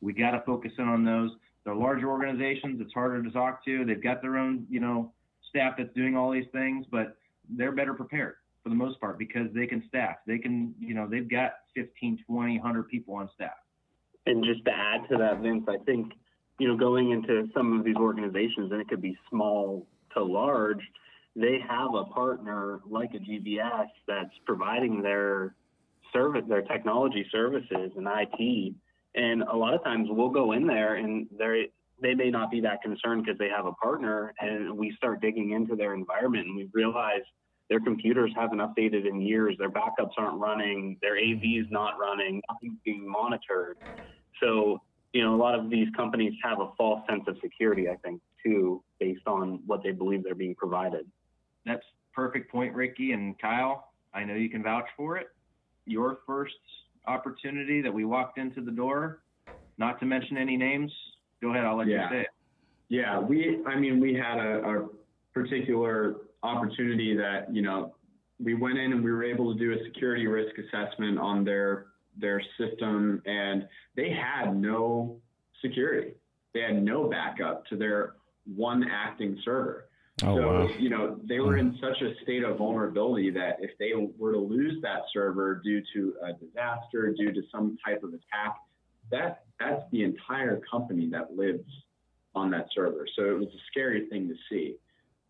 We 0.00 0.12
got 0.12 0.32
to 0.32 0.42
focus 0.46 0.72
in 0.78 0.88
on 0.88 1.04
those. 1.04 1.30
They're 1.64 1.74
larger 1.74 2.08
organizations. 2.08 2.80
It's 2.80 2.92
harder 2.92 3.22
to 3.22 3.30
talk 3.30 3.64
to. 3.66 3.84
They've 3.84 4.02
got 4.02 4.22
their 4.22 4.38
own, 4.38 4.66
you 4.70 4.80
know, 4.80 5.12
staff 5.48 5.74
that's 5.76 5.92
doing 5.94 6.16
all 6.16 6.30
these 6.30 6.46
things, 6.52 6.86
but 6.90 7.16
they're 7.48 7.72
better 7.72 7.94
prepared 7.94 8.36
for 8.62 8.68
the 8.68 8.74
most 8.74 9.00
part 9.00 9.18
because 9.18 9.48
they 9.54 9.66
can 9.66 9.82
staff. 9.88 10.16
They 10.26 10.38
can, 10.38 10.74
you 10.78 10.94
know, 10.94 11.06
they've 11.06 11.28
got 11.28 11.52
15, 11.74 12.24
20, 12.26 12.58
100 12.58 12.88
people 12.88 13.14
on 13.14 13.28
staff. 13.34 13.50
And 14.26 14.44
just 14.44 14.64
to 14.66 14.70
add 14.70 15.08
to 15.10 15.16
that, 15.18 15.40
Vince, 15.40 15.64
I 15.68 15.78
think, 15.84 16.12
you 16.58 16.68
know, 16.68 16.76
going 16.76 17.10
into 17.10 17.48
some 17.54 17.78
of 17.78 17.84
these 17.84 17.96
organizations, 17.96 18.70
and 18.70 18.80
it 18.80 18.88
could 18.88 19.02
be 19.02 19.16
small 19.30 19.86
to 20.14 20.22
large, 20.22 20.80
they 21.36 21.58
have 21.66 21.94
a 21.94 22.04
partner 22.04 22.80
like 22.88 23.14
a 23.14 23.18
GBS 23.18 23.86
that's 24.06 24.34
providing 24.44 25.00
their 25.02 25.54
service, 26.12 26.42
their 26.48 26.62
technology 26.62 27.24
services 27.30 27.92
and 27.96 28.06
IT 28.06 28.74
and 29.14 29.42
a 29.42 29.56
lot 29.56 29.74
of 29.74 29.82
times 29.82 30.08
we'll 30.10 30.30
go 30.30 30.52
in 30.52 30.66
there 30.66 30.96
and 30.96 31.26
they 31.38 31.70
they 32.02 32.14
may 32.14 32.30
not 32.30 32.50
be 32.50 32.60
that 32.60 32.82
concerned 32.82 33.24
because 33.24 33.38
they 33.38 33.48
have 33.48 33.66
a 33.66 33.72
partner 33.72 34.32
and 34.40 34.76
we 34.76 34.92
start 34.96 35.20
digging 35.20 35.50
into 35.50 35.76
their 35.76 35.94
environment 35.94 36.46
and 36.46 36.56
we 36.56 36.68
realize 36.72 37.20
their 37.68 37.80
computers 37.80 38.32
haven't 38.34 38.58
updated 38.58 39.06
in 39.06 39.20
years, 39.20 39.54
their 39.58 39.70
backups 39.70 40.12
aren't 40.16 40.38
running, 40.38 40.96
their 41.00 41.16
AV 41.16 41.42
is 41.42 41.66
not 41.70 41.98
running, 41.98 42.42
nothing's 42.50 42.78
being 42.84 43.08
monitored. 43.08 43.78
So, 44.42 44.82
you 45.12 45.22
know, 45.22 45.34
a 45.34 45.40
lot 45.40 45.54
of 45.54 45.70
these 45.70 45.88
companies 45.96 46.32
have 46.42 46.58
a 46.60 46.70
false 46.76 47.00
sense 47.08 47.22
of 47.28 47.36
security, 47.40 47.88
I 47.88 47.96
think, 47.96 48.20
too, 48.44 48.82
based 48.98 49.26
on 49.26 49.60
what 49.66 49.82
they 49.84 49.92
believe 49.92 50.24
they're 50.24 50.34
being 50.34 50.56
provided. 50.56 51.06
That's 51.64 51.84
perfect 52.12 52.50
point, 52.50 52.74
Ricky 52.74 53.12
and 53.12 53.38
Kyle. 53.38 53.92
I 54.12 54.24
know 54.24 54.34
you 54.34 54.50
can 54.50 54.64
vouch 54.64 54.88
for 54.96 55.16
it. 55.16 55.28
Your 55.86 56.18
first 56.26 56.54
opportunity 57.10 57.82
that 57.82 57.92
we 57.92 58.04
walked 58.04 58.38
into 58.38 58.60
the 58.60 58.70
door, 58.70 59.22
not 59.78 59.98
to 60.00 60.06
mention 60.06 60.36
any 60.36 60.56
names. 60.56 60.92
Go 61.42 61.50
ahead, 61.50 61.64
I'll 61.64 61.76
let 61.76 61.88
yeah. 61.88 62.04
you 62.04 62.08
say 62.10 62.20
it. 62.22 62.26
Yeah, 62.88 63.18
we, 63.18 63.60
I 63.66 63.76
mean, 63.76 64.00
we 64.00 64.14
had 64.14 64.38
a, 64.38 64.52
a 64.64 64.88
particular 65.32 66.16
opportunity 66.42 67.16
that, 67.16 67.54
you 67.54 67.62
know, 67.62 67.94
we 68.42 68.54
went 68.54 68.78
in 68.78 68.92
and 68.92 69.04
we 69.04 69.12
were 69.12 69.24
able 69.24 69.52
to 69.52 69.58
do 69.58 69.72
a 69.72 69.84
security 69.84 70.26
risk 70.26 70.54
assessment 70.58 71.18
on 71.18 71.44
their 71.44 71.86
their 72.16 72.42
system 72.58 73.22
and 73.24 73.68
they 73.96 74.10
had 74.10 74.56
no 74.56 75.16
security. 75.62 76.12
They 76.52 76.60
had 76.60 76.82
no 76.82 77.08
backup 77.08 77.66
to 77.66 77.76
their 77.76 78.14
one 78.56 78.84
acting 78.90 79.38
server. 79.44 79.86
Oh, 80.22 80.36
so, 80.36 80.46
wow. 80.46 80.68
you 80.78 80.90
know, 80.90 81.18
they 81.28 81.40
were 81.40 81.56
in 81.56 81.78
such 81.80 82.00
a 82.02 82.12
state 82.22 82.42
of 82.44 82.58
vulnerability 82.58 83.30
that 83.30 83.56
if 83.60 83.70
they 83.78 83.92
were 84.18 84.32
to 84.32 84.38
lose 84.38 84.80
that 84.82 85.02
server 85.12 85.60
due 85.64 85.82
to 85.94 86.14
a 86.22 86.32
disaster, 86.32 87.14
due 87.16 87.32
to 87.32 87.42
some 87.50 87.78
type 87.84 88.02
of 88.02 88.10
attack, 88.10 88.56
that 89.10 89.44
that's 89.58 89.82
the 89.92 90.02
entire 90.02 90.60
company 90.70 91.08
that 91.10 91.36
lives 91.36 91.64
on 92.34 92.50
that 92.50 92.66
server. 92.74 93.06
So 93.16 93.24
it 93.24 93.38
was 93.38 93.48
a 93.48 93.60
scary 93.70 94.08
thing 94.08 94.28
to 94.28 94.34
see. 94.48 94.76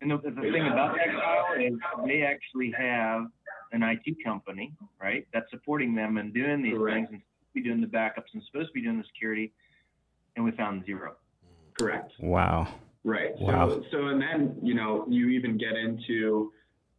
And 0.01 0.11
the, 0.11 0.17
the 0.17 0.51
thing 0.51 0.67
about 0.67 0.95
that, 0.95 1.07
Kyle, 1.13 1.53
is 1.59 1.73
they 2.05 2.23
actually 2.23 2.73
have 2.77 3.27
an 3.71 3.83
IT 3.83 4.23
company, 4.23 4.73
right, 5.01 5.27
that's 5.33 5.49
supporting 5.51 5.95
them 5.95 6.17
and 6.17 6.33
doing 6.33 6.61
these 6.61 6.73
Correct. 6.73 6.95
things 6.95 7.09
and 7.11 7.21
be 7.53 7.61
doing 7.61 7.81
the 7.81 7.87
backups 7.87 8.33
and 8.33 8.41
supposed 8.51 8.69
to 8.69 8.73
be 8.73 8.81
doing 8.81 8.97
the 8.97 9.03
security, 9.13 9.53
and 10.35 10.43
we 10.43 10.51
found 10.51 10.85
zero. 10.85 11.15
Correct. 11.79 12.11
Wow. 12.19 12.67
Right. 13.03 13.39
Wow. 13.39 13.69
So, 13.69 13.83
so, 13.91 14.07
and 14.07 14.21
then, 14.21 14.55
you 14.61 14.73
know, 14.73 15.05
you 15.09 15.29
even 15.29 15.57
get 15.57 15.75
into 15.75 16.51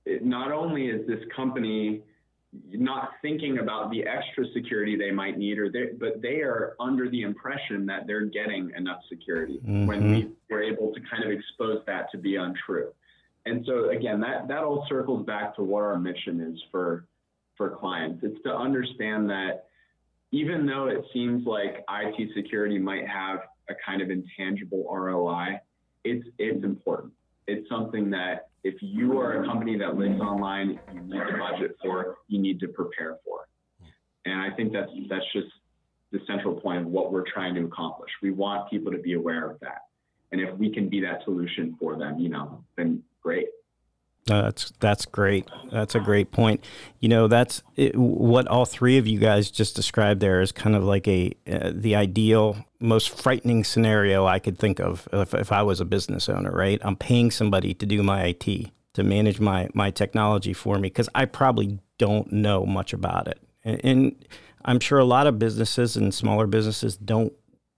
it, 0.05 0.25
not 0.25 0.51
only 0.51 0.87
is 0.87 1.07
this 1.07 1.21
company 1.35 2.03
not 2.73 3.13
thinking 3.23 3.59
about 3.59 3.91
the 3.91 4.05
extra 4.07 4.45
security 4.53 4.97
they 4.97 5.11
might 5.11 5.39
need, 5.39 5.59
or 5.59 5.71
they, 5.71 5.87
but 5.99 6.21
they 6.21 6.41
are 6.41 6.75
under 6.81 7.09
the 7.09 7.23
impression 7.23 7.87
that 7.87 8.07
they're 8.07 8.27
getting 8.27 8.73
enough 8.77 9.01
security 9.09 9.59
mm-hmm. 9.59 9.87
when 9.87 10.11
we 10.11 10.31
were 10.51 10.63
able 10.63 10.93
to 10.93 11.01
kind 11.11 11.25
of 11.25 11.31
expose 11.31 11.83
that 11.87 12.11
to 12.11 12.19
be 12.19 12.37
untrue. 12.37 12.93
And 13.47 13.65
so 13.67 13.91
again, 13.91 14.21
that, 14.21 14.49
that 14.49 14.65
all 14.65 14.87
circles 14.89 15.25
back 15.25 15.57
to 15.57 15.63
what 15.63 15.83
our 15.83 15.99
mission 15.99 16.41
is 16.41 16.61
for, 16.71 17.07
for 17.57 17.71
clients. 17.71 18.23
It's 18.23 18.43
to 18.43 18.55
understand 18.55 19.31
that 19.31 19.67
even 20.31 20.67
though 20.67 20.87
it 20.87 21.05
seems 21.13 21.47
like 21.47 21.85
IT 21.91 22.31
security 22.35 22.79
might 22.79 23.07
have 23.07 23.41
a 23.69 23.75
kind 23.85 24.03
of 24.03 24.11
intangible 24.11 24.87
ROI, 24.91 25.61
it's 26.05 26.27
it's 26.39 26.65
important. 26.65 27.13
It's 27.47 27.69
something 27.69 28.11
that 28.11 28.49
if 28.65 28.75
you 28.81 29.19
are 29.19 29.43
a 29.43 29.47
company 29.47 29.77
that 29.79 29.97
lives 29.97 30.21
online, 30.21 30.79
you 30.93 31.01
need 31.01 31.19
to 31.19 31.37
budget 31.39 31.77
for, 31.83 32.17
you 32.29 32.41
need 32.41 32.61
to 32.61 32.69
prepare 32.69 33.19
for. 33.25 33.49
And 34.25 34.41
I 34.41 34.55
think 34.55 34.73
that's 34.73 34.91
that's 35.09 35.25
just 35.33 35.49
the 36.13 36.21
central 36.27 36.55
point 36.61 36.83
of 36.83 36.87
what 36.87 37.13
we're 37.13 37.25
trying 37.33 37.55
to 37.55 37.65
accomplish. 37.65 38.11
We 38.23 38.31
want 38.31 38.71
people 38.71 38.93
to 38.93 38.99
be 38.99 39.15
aware 39.15 39.51
of 39.51 39.59
that. 39.61 39.83
And 40.31 40.41
if 40.41 40.57
we 40.57 40.73
can 40.73 40.89
be 40.89 41.01
that 41.01 41.25
solution 41.25 41.77
for 41.79 41.97
them, 41.97 42.19
you 42.19 42.29
know, 42.29 42.63
then 42.77 43.03
great. 43.23 43.49
That's 44.27 44.73
that's 44.79 45.05
great. 45.05 45.49
That's 45.73 45.97
a 45.97 46.01
great 46.01 46.31
point. 46.31 46.65
You 47.01 47.09
know, 47.09 47.27
that's 47.27 47.63
it, 47.75 47.97
what 47.97 48.47
all 48.47 48.65
three 48.65 48.97
of 48.99 49.07
you 49.07 49.19
guys 49.19 49.51
just 49.51 49.75
described 49.75 50.21
there 50.21 50.41
is 50.41 50.53
kind 50.53 50.77
of 50.77 50.85
like 50.85 51.09
a 51.09 51.33
uh, 51.51 51.73
the 51.75 51.97
ideal, 51.97 52.65
most 52.79 53.11
frightening 53.11 53.65
scenario 53.65 54.25
I 54.25 54.39
could 54.39 54.59
think 54.59 54.81
of 54.81 55.09
if, 55.13 55.35
if 55.35 55.51
I 55.51 55.63
was 55.63 55.81
a 55.81 55.85
business 55.85 56.29
owner. 56.29 56.53
Right, 56.53 56.81
I'm 56.85 56.97
paying 56.97 57.33
somebody 57.33 57.75
to 57.75 57.85
do 57.87 58.03
my 58.05 58.23
IT 58.27 58.71
to 58.95 59.03
manage 59.03 59.41
my 59.41 59.69
my 59.75 59.91
technology 59.91 60.53
for 60.53 60.77
me 60.77 60.83
because 60.83 61.09
I 61.17 61.25
probably 61.25 61.81
don't 61.99 62.33
know 62.33 62.65
much 62.65 62.93
about 62.93 63.27
it, 63.27 63.41
and, 63.65 63.81
and 63.83 64.27
I'm 64.65 64.79
sure 64.79 65.01
a 65.01 65.05
lot 65.05 65.27
of 65.27 65.41
businesses 65.41 65.97
and 65.97 66.15
smaller 66.15 66.47
businesses 66.47 66.97
don't 66.97 67.33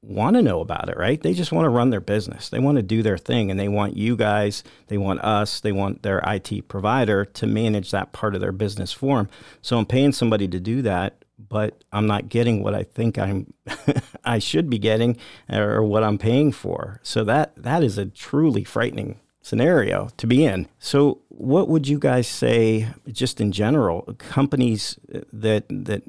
want 0.06 0.36
to 0.36 0.42
know 0.42 0.60
about 0.60 0.88
it, 0.88 0.96
right? 0.96 1.20
They 1.20 1.32
just 1.32 1.52
want 1.52 1.64
to 1.64 1.70
run 1.70 1.90
their 1.90 2.00
business. 2.00 2.48
They 2.48 2.58
want 2.58 2.76
to 2.76 2.82
do 2.82 3.02
their 3.02 3.18
thing 3.18 3.50
and 3.50 3.58
they 3.58 3.68
want 3.68 3.96
you 3.96 4.16
guys, 4.16 4.62
they 4.88 4.98
want 4.98 5.20
us, 5.20 5.60
they 5.60 5.72
want 5.72 6.02
their 6.02 6.22
IT 6.26 6.68
provider 6.68 7.24
to 7.24 7.46
manage 7.46 7.90
that 7.90 8.12
part 8.12 8.34
of 8.34 8.40
their 8.40 8.52
business 8.52 8.92
for 8.92 9.16
them. 9.16 9.28
So 9.62 9.78
I'm 9.78 9.86
paying 9.86 10.12
somebody 10.12 10.46
to 10.48 10.60
do 10.60 10.82
that, 10.82 11.24
but 11.48 11.84
I'm 11.92 12.06
not 12.06 12.28
getting 12.28 12.62
what 12.62 12.74
I 12.74 12.82
think 12.82 13.18
I'm 13.18 13.52
I 14.24 14.38
should 14.38 14.68
be 14.68 14.78
getting 14.78 15.16
or 15.50 15.82
what 15.82 16.04
I'm 16.04 16.18
paying 16.18 16.52
for. 16.52 17.00
So 17.02 17.24
that 17.24 17.54
that 17.56 17.82
is 17.82 17.98
a 17.98 18.06
truly 18.06 18.64
frightening 18.64 19.20
scenario 19.40 20.08
to 20.16 20.26
be 20.26 20.44
in. 20.44 20.68
So 20.78 21.20
what 21.28 21.68
would 21.68 21.86
you 21.88 21.98
guys 21.98 22.26
say 22.26 22.88
just 23.10 23.40
in 23.40 23.52
general 23.52 24.02
companies 24.18 24.98
uh, 25.14 25.20
that 25.32 25.64
that 25.68 26.02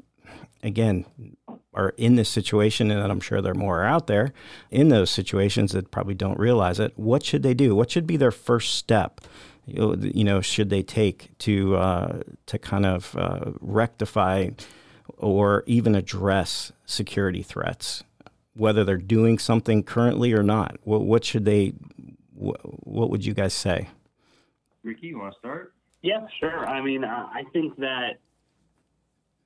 again 0.62 1.04
are 1.76 1.94
in 1.96 2.16
this 2.16 2.28
situation, 2.28 2.90
and 2.90 3.12
I'm 3.12 3.20
sure 3.20 3.40
there 3.40 3.52
are 3.52 3.54
more 3.54 3.84
out 3.84 4.06
there 4.06 4.32
in 4.70 4.88
those 4.88 5.10
situations 5.10 5.72
that 5.72 5.90
probably 5.90 6.14
don't 6.14 6.38
realize 6.38 6.80
it. 6.80 6.92
What 6.96 7.24
should 7.24 7.42
they 7.42 7.54
do? 7.54 7.74
What 7.74 7.90
should 7.90 8.06
be 8.06 8.16
their 8.16 8.30
first 8.30 8.74
step? 8.74 9.20
You 9.66 10.24
know, 10.24 10.40
should 10.40 10.70
they 10.70 10.82
take 10.82 11.36
to 11.38 11.76
uh, 11.76 12.22
to 12.46 12.58
kind 12.58 12.86
of 12.86 13.16
uh, 13.16 13.52
rectify 13.60 14.50
or 15.18 15.64
even 15.66 15.94
address 15.94 16.72
security 16.84 17.42
threats, 17.42 18.04
whether 18.54 18.84
they're 18.84 18.96
doing 18.96 19.38
something 19.38 19.82
currently 19.82 20.32
or 20.32 20.44
not? 20.44 20.76
What, 20.84 21.02
what 21.02 21.24
should 21.24 21.44
they? 21.44 21.74
What 22.34 23.10
would 23.10 23.24
you 23.24 23.34
guys 23.34 23.54
say? 23.54 23.88
Ricky, 24.84 25.08
you 25.08 25.18
want 25.18 25.32
to 25.34 25.38
start? 25.40 25.72
Yeah, 26.02 26.26
sure. 26.38 26.64
I 26.66 26.80
mean, 26.80 27.04
I 27.04 27.42
think 27.52 27.76
that 27.78 28.18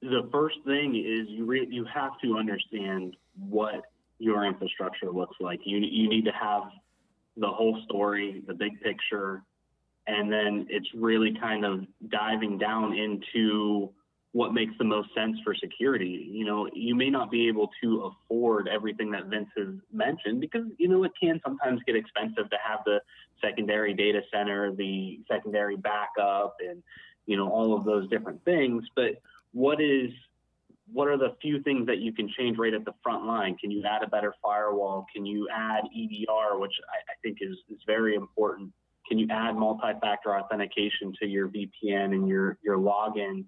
the 0.03 0.29
first 0.33 0.57
thing 0.65 0.97
is 0.97 1.29
you 1.29 1.45
re- 1.45 1.69
you 1.71 1.85
have 1.93 2.13
to 2.23 2.37
understand 2.39 3.17
what 3.49 3.83
your 4.19 4.45
infrastructure 4.45 5.11
looks 5.11 5.37
like. 5.41 5.61
You 5.65 5.79
you 5.79 6.09
need 6.09 6.25
to 6.25 6.33
have 6.33 6.65
the 7.37 7.49
whole 7.49 7.81
story, 7.85 8.43
the 8.47 8.55
big 8.55 8.81
picture, 8.81 9.43
and 10.07 10.33
then 10.33 10.67
it's 10.69 10.89
really 10.95 11.35
kind 11.41 11.65
of 11.65 11.85
diving 12.09 12.59
down 12.59 12.97
into 12.97 13.91
what 14.33 14.55
makes 14.55 14.73
the 14.79 14.85
most 14.85 15.09
sense 15.15 15.37
for 15.43 15.55
security. 15.55 16.29
You 16.31 16.45
know, 16.45 16.69
you 16.73 16.95
may 16.95 17.11
not 17.11 17.31
be 17.31 17.49
able 17.49 17.69
to 17.83 18.13
afford 18.13 18.69
everything 18.69 19.11
that 19.11 19.27
Vince 19.27 19.49
has 19.57 19.75
mentioned 19.93 20.41
because, 20.41 20.67
you 20.79 20.89
know, 20.89 21.03
it 21.03 21.13
can 21.21 21.41
sometimes 21.45 21.81
get 21.85 21.97
expensive 21.97 22.49
to 22.49 22.57
have 22.65 22.81
the 22.87 23.01
secondary 23.41 23.93
data 23.93 24.21
center, 24.33 24.73
the 24.73 25.19
secondary 25.29 25.77
backup, 25.77 26.57
and, 26.61 26.81
you 27.27 27.37
know, 27.37 27.51
all 27.51 27.77
of 27.77 27.85
those 27.85 28.09
different 28.09 28.45
things. 28.45 28.85
But 28.95 29.21
what 29.53 29.81
is 29.81 30.11
what 30.93 31.09
are 31.09 31.17
the 31.17 31.37
few 31.41 31.63
things 31.63 31.87
that 31.87 31.99
you 31.99 32.13
can 32.13 32.29
change 32.37 32.59
right 32.59 32.75
at 32.75 32.85
the 32.85 32.95
front 33.03 33.25
line? 33.25 33.57
Can 33.57 33.71
you 33.71 33.85
add 33.85 34.03
a 34.03 34.09
better 34.09 34.35
firewall? 34.43 35.07
Can 35.15 35.25
you 35.25 35.49
add 35.55 35.85
EDR, 35.85 36.59
which 36.59 36.73
I, 36.89 37.13
I 37.13 37.15
think 37.23 37.39
is, 37.41 37.57
is 37.71 37.79
very 37.87 38.17
important? 38.17 38.73
Can 39.09 39.19
you 39.19 39.29
add 39.31 39.57
multi-factor 39.57 40.37
authentication 40.37 41.13
to 41.21 41.29
your 41.29 41.49
VPN 41.49 42.13
and 42.13 42.29
your, 42.29 42.59
your 42.65 42.77
login 42.79 43.45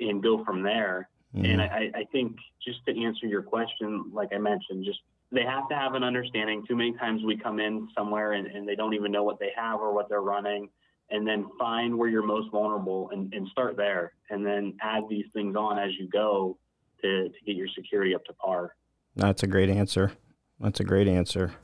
and 0.00 0.22
go 0.22 0.44
from 0.44 0.62
there? 0.62 1.08
Mm-hmm. 1.34 1.44
And 1.44 1.62
I, 1.62 1.90
I 1.94 2.04
think 2.10 2.36
just 2.64 2.84
to 2.86 3.04
answer 3.04 3.26
your 3.26 3.42
question, 3.42 4.10
like 4.12 4.30
I 4.34 4.38
mentioned, 4.38 4.84
just 4.84 4.98
they 5.30 5.42
have 5.42 5.68
to 5.68 5.76
have 5.76 5.94
an 5.94 6.02
understanding. 6.02 6.64
Too 6.66 6.74
many 6.74 6.92
times 6.94 7.22
we 7.24 7.36
come 7.36 7.60
in 7.60 7.88
somewhere 7.96 8.32
and, 8.32 8.48
and 8.48 8.68
they 8.68 8.74
don't 8.74 8.94
even 8.94 9.12
know 9.12 9.22
what 9.22 9.38
they 9.38 9.52
have 9.56 9.78
or 9.78 9.94
what 9.94 10.08
they're 10.08 10.22
running 10.22 10.68
and 11.10 11.26
then 11.26 11.46
find 11.58 11.96
where 11.96 12.08
you're 12.08 12.22
most 12.22 12.50
vulnerable 12.50 13.10
and, 13.12 13.32
and 13.34 13.48
start 13.48 13.76
there 13.76 14.12
and 14.30 14.46
then 14.46 14.74
add 14.80 15.02
these 15.08 15.26
things 15.32 15.56
on 15.56 15.78
as 15.78 15.90
you 15.98 16.08
go 16.08 16.56
to, 17.02 17.28
to 17.28 17.34
get 17.44 17.56
your 17.56 17.68
security 17.68 18.14
up 18.14 18.24
to 18.24 18.32
par. 18.34 18.74
That's 19.16 19.42
a 19.42 19.46
great 19.46 19.70
answer. 19.70 20.12
That's 20.60 20.80
a 20.80 20.84
great 20.84 21.08
answer. 21.08 21.54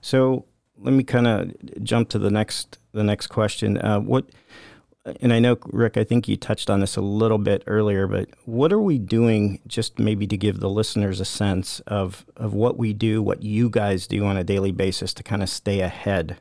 So 0.00 0.46
let 0.78 0.92
me 0.92 1.04
kind 1.04 1.26
of 1.26 1.52
jump 1.82 2.08
to 2.10 2.18
the 2.18 2.30
next 2.30 2.78
the 2.92 3.04
next 3.04 3.26
question. 3.26 3.78
Uh, 3.78 4.00
what 4.00 4.26
and 5.20 5.32
I 5.32 5.38
know 5.38 5.58
Rick, 5.66 5.96
I 5.96 6.04
think 6.04 6.28
you 6.28 6.36
touched 6.36 6.70
on 6.70 6.80
this 6.80 6.96
a 6.96 7.02
little 7.02 7.36
bit 7.38 7.62
earlier, 7.66 8.06
but 8.06 8.28
what 8.46 8.72
are 8.72 8.80
we 8.80 8.98
doing 8.98 9.60
just 9.66 9.98
maybe 9.98 10.26
to 10.26 10.36
give 10.36 10.60
the 10.60 10.70
listeners 10.70 11.20
a 11.20 11.24
sense 11.24 11.80
of 11.80 12.24
of 12.36 12.54
what 12.54 12.78
we 12.78 12.92
do, 12.92 13.22
what 13.22 13.42
you 13.42 13.68
guys 13.68 14.06
do 14.06 14.24
on 14.24 14.36
a 14.36 14.44
daily 14.44 14.72
basis 14.72 15.12
to 15.14 15.22
kind 15.22 15.42
of 15.42 15.48
stay 15.48 15.80
ahead 15.80 16.38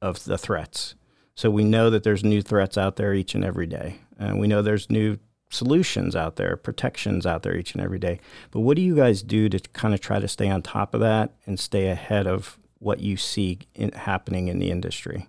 of 0.00 0.24
the 0.24 0.38
threats? 0.38 0.94
So 1.34 1.50
we 1.50 1.64
know 1.64 1.90
that 1.90 2.04
there's 2.04 2.22
new 2.22 2.42
threats 2.42 2.78
out 2.78 2.96
there 2.96 3.12
each 3.12 3.34
and 3.34 3.44
every 3.44 3.66
day. 3.66 4.00
And 4.18 4.38
we 4.38 4.46
know 4.46 4.62
there's 4.62 4.88
new 4.88 5.18
solutions 5.50 6.14
out 6.14 6.36
there, 6.36 6.56
protections 6.56 7.26
out 7.26 7.42
there 7.42 7.56
each 7.56 7.74
and 7.74 7.82
every 7.82 7.98
day. 7.98 8.20
But 8.50 8.60
what 8.60 8.76
do 8.76 8.82
you 8.82 8.96
guys 8.96 9.22
do 9.22 9.48
to 9.48 9.58
kind 9.72 9.94
of 9.94 10.00
try 10.00 10.20
to 10.20 10.28
stay 10.28 10.48
on 10.48 10.62
top 10.62 10.94
of 10.94 11.00
that 11.00 11.34
and 11.46 11.58
stay 11.58 11.88
ahead 11.88 12.26
of 12.26 12.58
what 12.78 13.00
you 13.00 13.16
see 13.16 13.60
in, 13.74 13.92
happening 13.92 14.48
in 14.48 14.58
the 14.58 14.70
industry? 14.70 15.28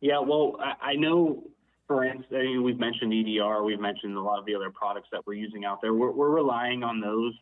Yeah, 0.00 0.20
well, 0.20 0.56
I, 0.60 0.90
I 0.90 0.94
know, 0.94 1.42
for 1.86 2.04
instance, 2.04 2.26
I 2.32 2.42
mean, 2.42 2.62
we've 2.62 2.78
mentioned 2.78 3.12
EDR, 3.12 3.62
we've 3.62 3.80
mentioned 3.80 4.16
a 4.16 4.20
lot 4.20 4.38
of 4.38 4.46
the 4.46 4.54
other 4.54 4.70
products 4.70 5.08
that 5.12 5.26
we're 5.26 5.34
using 5.34 5.64
out 5.64 5.80
there. 5.82 5.94
We're, 5.94 6.12
we're 6.12 6.30
relying 6.30 6.82
on 6.82 7.00
those 7.00 7.34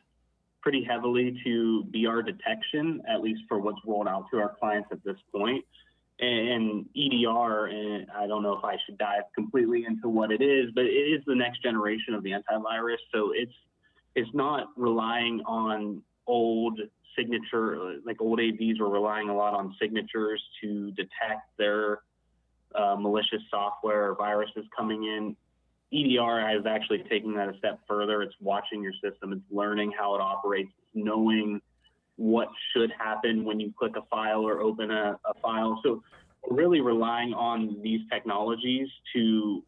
pretty 0.62 0.82
heavily 0.82 1.38
to 1.44 1.84
be 1.84 2.06
our 2.06 2.22
detection, 2.22 3.02
at 3.08 3.20
least 3.20 3.42
for 3.48 3.58
what's 3.58 3.78
rolled 3.86 4.08
out 4.08 4.24
to 4.32 4.38
our 4.38 4.54
clients 4.58 4.88
at 4.92 5.04
this 5.04 5.16
point 5.32 5.64
and 6.20 6.86
EDR, 6.96 7.66
and 7.66 8.06
I 8.16 8.26
don't 8.26 8.42
know 8.42 8.56
if 8.56 8.64
I 8.64 8.76
should 8.86 8.98
dive 8.98 9.24
completely 9.34 9.84
into 9.86 10.08
what 10.08 10.30
it 10.30 10.42
is, 10.42 10.70
but 10.74 10.84
it 10.84 10.88
is 10.88 11.22
the 11.26 11.34
next 11.34 11.62
generation 11.62 12.14
of 12.14 12.22
the 12.22 12.30
antivirus. 12.30 12.98
So 13.12 13.32
it's 13.34 13.52
it's 14.14 14.30
not 14.32 14.68
relying 14.76 15.40
on 15.40 16.02
old 16.26 16.80
signature, 17.16 17.96
like 18.06 18.20
old 18.20 18.38
AVs 18.38 18.80
were 18.80 18.88
relying 18.88 19.28
a 19.28 19.34
lot 19.34 19.54
on 19.54 19.74
signatures 19.80 20.42
to 20.62 20.90
detect 20.92 21.48
their 21.58 22.00
uh, 22.74 22.96
malicious 22.96 23.42
software 23.50 24.10
or 24.10 24.14
viruses 24.14 24.64
coming 24.76 25.04
in. 25.04 25.36
EDR 25.92 26.58
is 26.58 26.66
actually 26.66 27.04
taking 27.08 27.34
that 27.34 27.48
a 27.48 27.58
step 27.58 27.80
further. 27.86 28.22
It's 28.22 28.34
watching 28.40 28.82
your 28.82 28.92
system. 29.02 29.32
It's 29.32 29.42
learning 29.50 29.92
how 29.96 30.14
it 30.14 30.20
operates, 30.20 30.70
knowing 30.92 31.60
what 32.16 32.48
should 32.72 32.92
happen 32.98 33.44
when 33.44 33.58
you 33.58 33.72
click 33.78 33.92
a 33.96 34.02
file 34.08 34.42
or 34.42 34.60
open 34.60 34.90
a, 34.90 35.18
a 35.24 35.34
file. 35.40 35.80
So 35.84 36.02
really 36.50 36.80
relying 36.80 37.34
on 37.34 37.80
these 37.82 38.00
technologies 38.10 38.88
to 39.14 39.62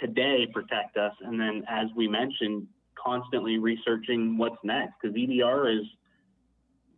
today 0.00 0.46
protect 0.52 0.96
us. 0.96 1.12
And 1.22 1.38
then, 1.38 1.64
as 1.68 1.88
we 1.96 2.08
mentioned, 2.08 2.66
constantly 2.94 3.58
researching 3.58 4.38
what's 4.38 4.56
next 4.64 4.94
because 5.00 5.16
EDR 5.16 5.68
is 5.68 5.84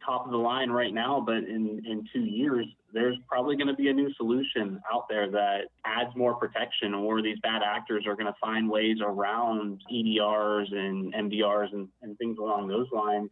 top 0.04 0.24
of 0.24 0.30
the 0.30 0.38
line 0.38 0.70
right 0.70 0.94
now, 0.94 1.20
but 1.20 1.38
in, 1.38 1.82
in 1.84 2.04
two 2.12 2.20
years, 2.20 2.66
there's 2.92 3.16
probably 3.28 3.56
going 3.56 3.66
to 3.66 3.74
be 3.74 3.88
a 3.88 3.92
new 3.92 4.12
solution 4.14 4.80
out 4.92 5.08
there 5.08 5.28
that 5.30 5.62
adds 5.84 6.14
more 6.14 6.34
protection, 6.34 6.94
or 6.94 7.20
these 7.20 7.38
bad 7.42 7.62
actors 7.62 8.04
are 8.06 8.14
going 8.14 8.26
to 8.26 8.34
find 8.40 8.70
ways 8.70 8.98
around 9.04 9.82
EDRs 9.92 10.72
and 10.72 11.12
MDRs 11.12 11.72
and, 11.72 11.88
and 12.02 12.16
things 12.18 12.38
along 12.38 12.68
those 12.68 12.86
lines. 12.92 13.30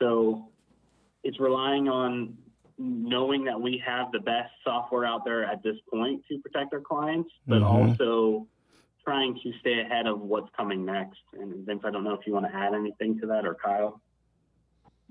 So 0.00 0.48
it's 1.22 1.40
relying 1.40 1.88
on 1.88 2.36
knowing 2.78 3.44
that 3.44 3.60
we 3.60 3.82
have 3.86 4.10
the 4.12 4.20
best 4.20 4.50
software 4.64 5.04
out 5.04 5.24
there 5.24 5.44
at 5.44 5.62
this 5.62 5.76
point 5.92 6.22
to 6.30 6.38
protect 6.38 6.72
our 6.72 6.80
clients, 6.80 7.30
but 7.46 7.60
mm-hmm. 7.60 7.64
also 7.64 8.46
trying 9.04 9.38
to 9.42 9.52
stay 9.60 9.80
ahead 9.80 10.06
of 10.06 10.20
what's 10.20 10.48
coming 10.56 10.84
next. 10.84 11.20
And 11.38 11.66
Vince, 11.66 11.82
I 11.84 11.90
don't 11.90 12.04
know 12.04 12.14
if 12.14 12.26
you 12.26 12.32
want 12.32 12.46
to 12.46 12.54
add 12.54 12.74
anything 12.74 13.18
to 13.20 13.26
that 13.26 13.46
or 13.46 13.54
Kyle. 13.54 14.00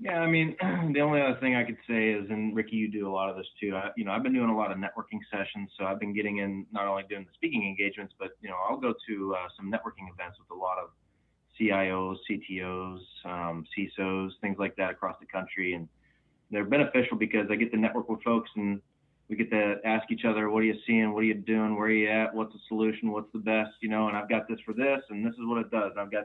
Yeah, 0.00 0.20
I 0.20 0.26
mean, 0.26 0.56
the 0.94 1.00
only 1.00 1.20
other 1.20 1.38
thing 1.40 1.54
I 1.54 1.64
could 1.64 1.76
say 1.86 2.08
is, 2.10 2.28
and 2.30 2.56
Ricky, 2.56 2.76
you 2.76 2.90
do 2.90 3.08
a 3.08 3.12
lot 3.12 3.28
of 3.28 3.36
this 3.36 3.46
too. 3.60 3.76
I, 3.76 3.90
you 3.96 4.04
know, 4.04 4.12
I've 4.12 4.22
been 4.22 4.32
doing 4.32 4.48
a 4.48 4.56
lot 4.56 4.72
of 4.72 4.78
networking 4.78 5.20
sessions, 5.30 5.70
so 5.78 5.84
I've 5.84 6.00
been 6.00 6.14
getting 6.14 6.38
in 6.38 6.66
not 6.72 6.86
only 6.86 7.02
doing 7.08 7.24
the 7.24 7.32
speaking 7.34 7.66
engagements, 7.66 8.14
but 8.18 8.30
you 8.40 8.48
know, 8.48 8.56
I'll 8.68 8.78
go 8.78 8.94
to 9.08 9.34
uh, 9.34 9.48
some 9.56 9.70
networking 9.70 10.10
events 10.10 10.38
with 10.38 10.50
a 10.50 10.60
lot 10.60 10.78
of 10.78 10.88
CIOs, 11.60 12.16
CTOs, 12.28 13.00
um, 13.26 13.66
CISOs, 13.76 14.30
things 14.40 14.56
like 14.58 14.74
that 14.76 14.90
across 14.90 15.16
the 15.20 15.26
country, 15.26 15.74
and 15.74 15.86
they're 16.50 16.64
beneficial 16.64 17.16
because 17.16 17.46
I 17.50 17.56
get 17.56 17.70
to 17.72 17.78
network 17.78 18.08
with 18.08 18.22
folks 18.22 18.50
and 18.56 18.80
we 19.28 19.36
get 19.36 19.50
to 19.50 19.76
ask 19.84 20.10
each 20.10 20.24
other, 20.24 20.50
what 20.50 20.58
are 20.58 20.66
you 20.66 20.74
seeing? 20.86 21.14
What 21.14 21.20
are 21.20 21.26
you 21.26 21.34
doing? 21.34 21.76
Where 21.76 21.86
are 21.86 21.92
you 21.92 22.10
at? 22.10 22.34
What's 22.34 22.52
the 22.52 22.58
solution? 22.66 23.12
What's 23.12 23.32
the 23.32 23.38
best? 23.38 23.70
You 23.80 23.88
know, 23.88 24.08
and 24.08 24.16
I've 24.16 24.28
got 24.28 24.48
this 24.48 24.58
for 24.66 24.74
this, 24.74 25.00
and 25.08 25.24
this 25.24 25.34
is 25.34 25.42
what 25.42 25.58
it 25.58 25.70
does. 25.70 25.92
I've 25.96 26.10
got, 26.10 26.24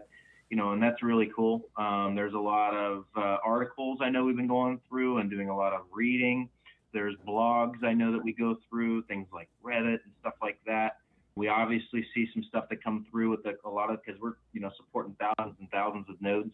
you 0.50 0.58
know, 0.58 0.72
and 0.72 0.82
that's 0.82 1.04
really 1.04 1.32
cool. 1.36 1.70
Um, 1.78 2.16
there's 2.16 2.34
a 2.34 2.40
lot 2.40 2.74
of 2.74 3.06
uh, 3.16 3.38
articles 3.46 4.00
I 4.02 4.10
know 4.10 4.26
we've 4.26 4.36
been 4.36 4.48
going 4.48 4.82
through 4.90 5.20
and 5.20 5.30
doing 5.30 5.50
a 5.50 5.56
lot 5.56 5.74
of 5.74 5.82
reading. 5.92 6.50
There's 6.94 7.16
blogs 7.28 7.84
I 7.84 7.94
know 7.94 8.12
that 8.12 8.24
we 8.24 8.34
go 8.34 8.58
through, 8.70 9.04
things 9.04 9.28
like 9.32 9.50
Reddit 9.64 10.00
and 10.04 10.14
stuff 10.22 10.36
like 10.42 10.58
that. 10.66 10.98
We 11.36 11.48
obviously 11.48 12.06
see 12.16 12.28
some 12.34 12.44
stuff 12.48 12.70
that 12.70 12.84
come 12.84 13.06
through 13.12 13.30
with 13.30 13.44
the, 13.44 13.56
a 13.66 13.70
lot 13.70 13.92
of 13.92 14.00
because 14.04 14.20
we're 14.20 14.36
you 14.54 14.62
know 14.62 14.72
supporting 14.78 15.16
thousands 15.20 15.58
and 15.60 15.70
thousands 15.70 16.06
of 16.10 16.20
nodes 16.22 16.54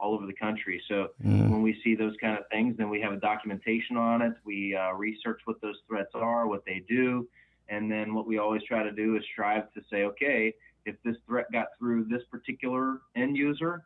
all 0.00 0.14
over 0.14 0.26
the 0.26 0.32
country. 0.32 0.82
So 0.88 1.08
mm. 1.24 1.48
when 1.48 1.62
we 1.62 1.80
see 1.82 1.94
those 1.94 2.14
kind 2.20 2.38
of 2.38 2.44
things, 2.50 2.76
then 2.76 2.88
we 2.88 3.00
have 3.00 3.12
a 3.12 3.16
documentation 3.16 3.96
on 3.96 4.22
it. 4.22 4.34
We 4.44 4.76
uh, 4.76 4.92
research 4.92 5.40
what 5.44 5.60
those 5.60 5.76
threats 5.88 6.10
are, 6.14 6.46
what 6.46 6.64
they 6.64 6.84
do, 6.88 7.28
and 7.68 7.90
then 7.90 8.14
what 8.14 8.26
we 8.26 8.38
always 8.38 8.62
try 8.62 8.82
to 8.82 8.92
do 8.92 9.16
is 9.16 9.22
strive 9.32 9.72
to 9.74 9.80
say, 9.90 10.04
okay, 10.04 10.54
if 10.86 10.96
this 11.04 11.16
threat 11.26 11.46
got 11.52 11.68
through 11.78 12.04
this 12.04 12.22
particular 12.30 13.00
end 13.16 13.36
user, 13.36 13.84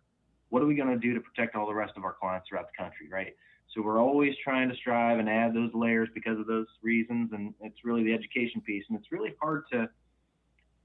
what 0.50 0.62
are 0.62 0.66
we 0.66 0.74
going 0.74 0.88
to 0.88 0.98
do 0.98 1.14
to 1.14 1.20
protect 1.20 1.56
all 1.56 1.66
the 1.66 1.74
rest 1.74 1.94
of 1.96 2.04
our 2.04 2.12
clients 2.12 2.48
throughout 2.48 2.66
the 2.66 2.82
country, 2.82 3.08
right? 3.10 3.34
So 3.74 3.80
we're 3.80 4.00
always 4.00 4.34
trying 4.44 4.68
to 4.68 4.76
strive 4.76 5.18
and 5.18 5.28
add 5.28 5.54
those 5.54 5.70
layers 5.72 6.10
because 6.12 6.38
of 6.38 6.46
those 6.46 6.66
reasons, 6.82 7.30
and 7.32 7.54
it's 7.62 7.84
really 7.84 8.04
the 8.04 8.12
education 8.12 8.60
piece, 8.60 8.84
and 8.88 8.98
it's 8.98 9.10
really 9.10 9.34
hard 9.40 9.64
to 9.72 9.88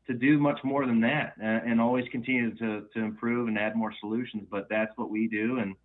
to 0.07 0.13
do 0.13 0.39
much 0.39 0.59
more 0.63 0.85
than 0.85 1.01
that 1.01 1.33
and, 1.39 1.71
and 1.71 1.81
always 1.81 2.05
continue 2.11 2.55
to, 2.55 2.85
to 2.93 2.99
improve 2.99 3.47
and 3.47 3.57
add 3.57 3.75
more 3.75 3.93
solutions. 3.99 4.43
But 4.49 4.67
that's 4.69 4.91
what 4.95 5.09
we 5.09 5.27
do. 5.27 5.59
And, 5.59 5.75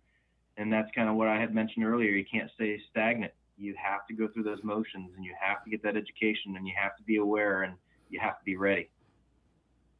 and 0.57 0.71
that's 0.71 0.89
kind 0.95 1.09
of 1.09 1.15
what 1.15 1.27
I 1.27 1.39
had 1.39 1.53
mentioned 1.53 1.85
earlier. 1.85 2.09
You 2.11 2.25
can't 2.25 2.49
stay 2.55 2.79
stagnant. 2.89 3.33
You 3.57 3.75
have 3.77 4.07
to 4.07 4.13
go 4.13 4.27
through 4.27 4.43
those 4.43 4.63
motions 4.63 5.11
and 5.15 5.23
you 5.23 5.33
have 5.39 5.63
to 5.63 5.69
get 5.69 5.83
that 5.83 5.95
education 5.95 6.55
and 6.55 6.65
you 6.67 6.73
have 6.81 6.95
to 6.97 7.03
be 7.03 7.17
aware 7.17 7.63
and 7.63 7.75
you 8.09 8.19
have 8.19 8.39
to 8.39 8.45
be 8.45 8.55
ready. 8.55 8.89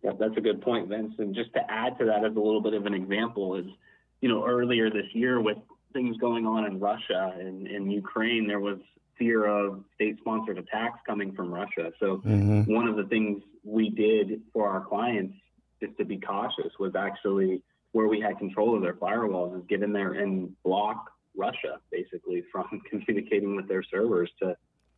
Yeah, 0.03 0.11
that's 0.19 0.35
a 0.37 0.41
good 0.41 0.61
point, 0.61 0.89
Vince. 0.89 1.13
And 1.17 1.35
just 1.35 1.53
to 1.53 1.71
add 1.71 1.97
to 1.99 2.05
that 2.05 2.25
as 2.25 2.35
a 2.35 2.39
little 2.39 2.61
bit 2.61 2.73
of 2.73 2.85
an 2.85 2.93
example 2.93 3.55
is, 3.55 3.65
you 4.21 4.29
know, 4.29 4.45
earlier 4.45 4.89
this 4.89 5.05
year 5.13 5.41
with 5.41 5.57
things 5.93 6.17
going 6.17 6.45
on 6.45 6.65
in 6.65 6.79
Russia 6.79 7.33
and 7.39 7.67
in 7.67 7.89
Ukraine, 7.89 8.47
there 8.47 8.59
was 8.59 8.77
fear 9.17 9.45
of 9.45 9.83
state-sponsored 9.95 10.57
attacks 10.57 10.99
coming 11.05 11.33
from 11.33 11.53
Russia. 11.53 11.91
So 11.99 12.17
mm-hmm. 12.17 12.73
one 12.73 12.87
of 12.87 12.95
the 12.95 13.03
things 13.03 13.43
we 13.63 13.89
did 13.89 14.41
for 14.51 14.67
our 14.67 14.81
clients 14.81 15.35
just 15.81 15.97
to 15.97 16.05
be 16.05 16.19
cautious 16.19 16.71
was 16.79 16.95
actually 16.95 17.61
where 17.91 18.07
we 18.07 18.19
had 18.19 18.37
control 18.37 18.75
of 18.75 18.81
their 18.81 18.95
firewalls 18.95 19.57
is 19.57 19.63
get 19.67 19.83
in 19.83 19.93
there 19.93 20.13
and 20.13 20.51
block 20.63 21.11
Russia 21.35 21.79
basically 21.91 22.43
from 22.51 22.81
communicating 22.89 23.55
with 23.55 23.67
their 23.67 23.83
servers 23.83 24.29
to 24.41 24.55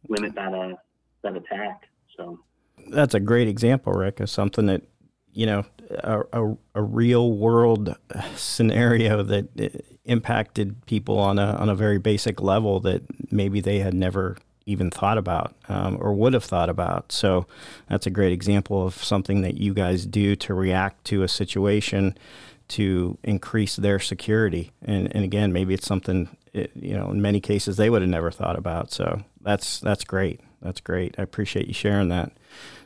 limit 0.09 0.35
that 0.35 0.53
uh, 0.53 0.75
that 1.23 1.35
attack. 1.35 1.83
So 2.17 2.39
that's 2.89 3.13
a 3.13 3.19
great 3.19 3.47
example, 3.47 3.93
Rick, 3.93 4.19
of 4.19 4.29
something 4.29 4.65
that 4.67 4.83
you 5.31 5.45
know 5.45 5.65
a, 5.89 6.21
a, 6.33 6.57
a 6.75 6.81
real 6.81 7.31
world 7.33 7.95
scenario 8.35 9.23
that 9.23 9.49
uh, 9.59 9.79
impacted 10.05 10.85
people 10.85 11.17
on 11.17 11.39
a 11.39 11.55
on 11.55 11.69
a 11.69 11.75
very 11.75 11.97
basic 11.97 12.41
level 12.41 12.79
that 12.81 13.03
maybe 13.31 13.59
they 13.59 13.79
had 13.79 13.93
never 13.93 14.37
even 14.65 14.89
thought 14.89 15.17
about 15.17 15.55
um, 15.69 15.97
or 16.01 16.13
would 16.13 16.33
have 16.33 16.43
thought 16.43 16.69
about. 16.69 17.11
So 17.11 17.45
that's 17.89 18.07
a 18.07 18.09
great 18.09 18.31
example 18.31 18.85
of 18.85 18.95
something 18.95 19.41
that 19.41 19.57
you 19.57 19.73
guys 19.73 20.05
do 20.05 20.35
to 20.37 20.53
react 20.53 21.05
to 21.05 21.23
a 21.23 21.27
situation 21.27 22.17
to 22.67 23.17
increase 23.23 23.75
their 23.75 23.99
security. 23.99 24.71
And, 24.81 25.15
and 25.15 25.23
again, 25.23 25.53
maybe 25.53 25.73
it's 25.73 25.85
something 25.85 26.35
it, 26.55 26.71
you 26.73 26.95
know 26.95 27.11
in 27.11 27.21
many 27.21 27.41
cases 27.41 27.75
they 27.75 27.89
would 27.89 28.01
have 28.01 28.09
never 28.09 28.31
thought 28.31 28.57
about. 28.57 28.91
So 28.91 29.23
that's 29.41 29.79
that's 29.79 30.03
great. 30.03 30.39
That's 30.61 30.81
great. 30.81 31.15
I 31.17 31.21
appreciate 31.21 31.67
you 31.67 31.73
sharing 31.73 32.09
that. 32.09 32.31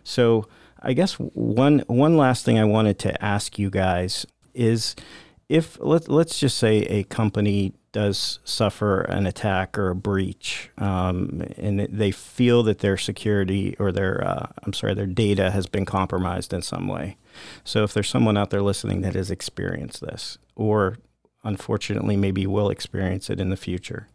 So 0.03 0.47
I 0.81 0.93
guess 0.93 1.13
one 1.13 1.79
one 1.87 2.17
last 2.17 2.43
thing 2.43 2.57
I 2.57 2.65
wanted 2.65 2.99
to 2.99 3.23
ask 3.23 3.59
you 3.59 3.69
guys 3.69 4.25
is 4.53 4.95
if 5.47 5.77
let, 5.79 6.09
let's 6.09 6.39
just 6.39 6.57
say 6.57 6.79
a 6.81 7.03
company 7.03 7.73
does 7.91 8.39
suffer 8.43 9.01
an 9.01 9.25
attack 9.25 9.77
or 9.77 9.89
a 9.89 9.95
breach, 9.95 10.69
um, 10.77 11.43
and 11.57 11.79
they 11.79 12.11
feel 12.11 12.63
that 12.63 12.79
their 12.79 12.97
security 12.97 13.75
or 13.79 13.91
their 13.91 14.23
uh, 14.25 14.47
I'm 14.63 14.73
sorry 14.73 14.93
their 14.93 15.05
data 15.05 15.51
has 15.51 15.65
been 15.65 15.85
compromised 15.85 16.53
in 16.53 16.61
some 16.61 16.87
way. 16.87 17.17
So 17.63 17.83
if 17.83 17.93
there's 17.93 18.09
someone 18.09 18.37
out 18.37 18.49
there 18.49 18.61
listening 18.61 19.01
that 19.01 19.15
has 19.15 19.31
experienced 19.31 20.01
this, 20.01 20.37
or 20.55 20.97
unfortunately 21.43 22.17
maybe 22.17 22.45
will 22.45 22.69
experience 22.69 23.29
it 23.29 23.39
in 23.39 23.49
the 23.49 23.57
future, 23.57 24.07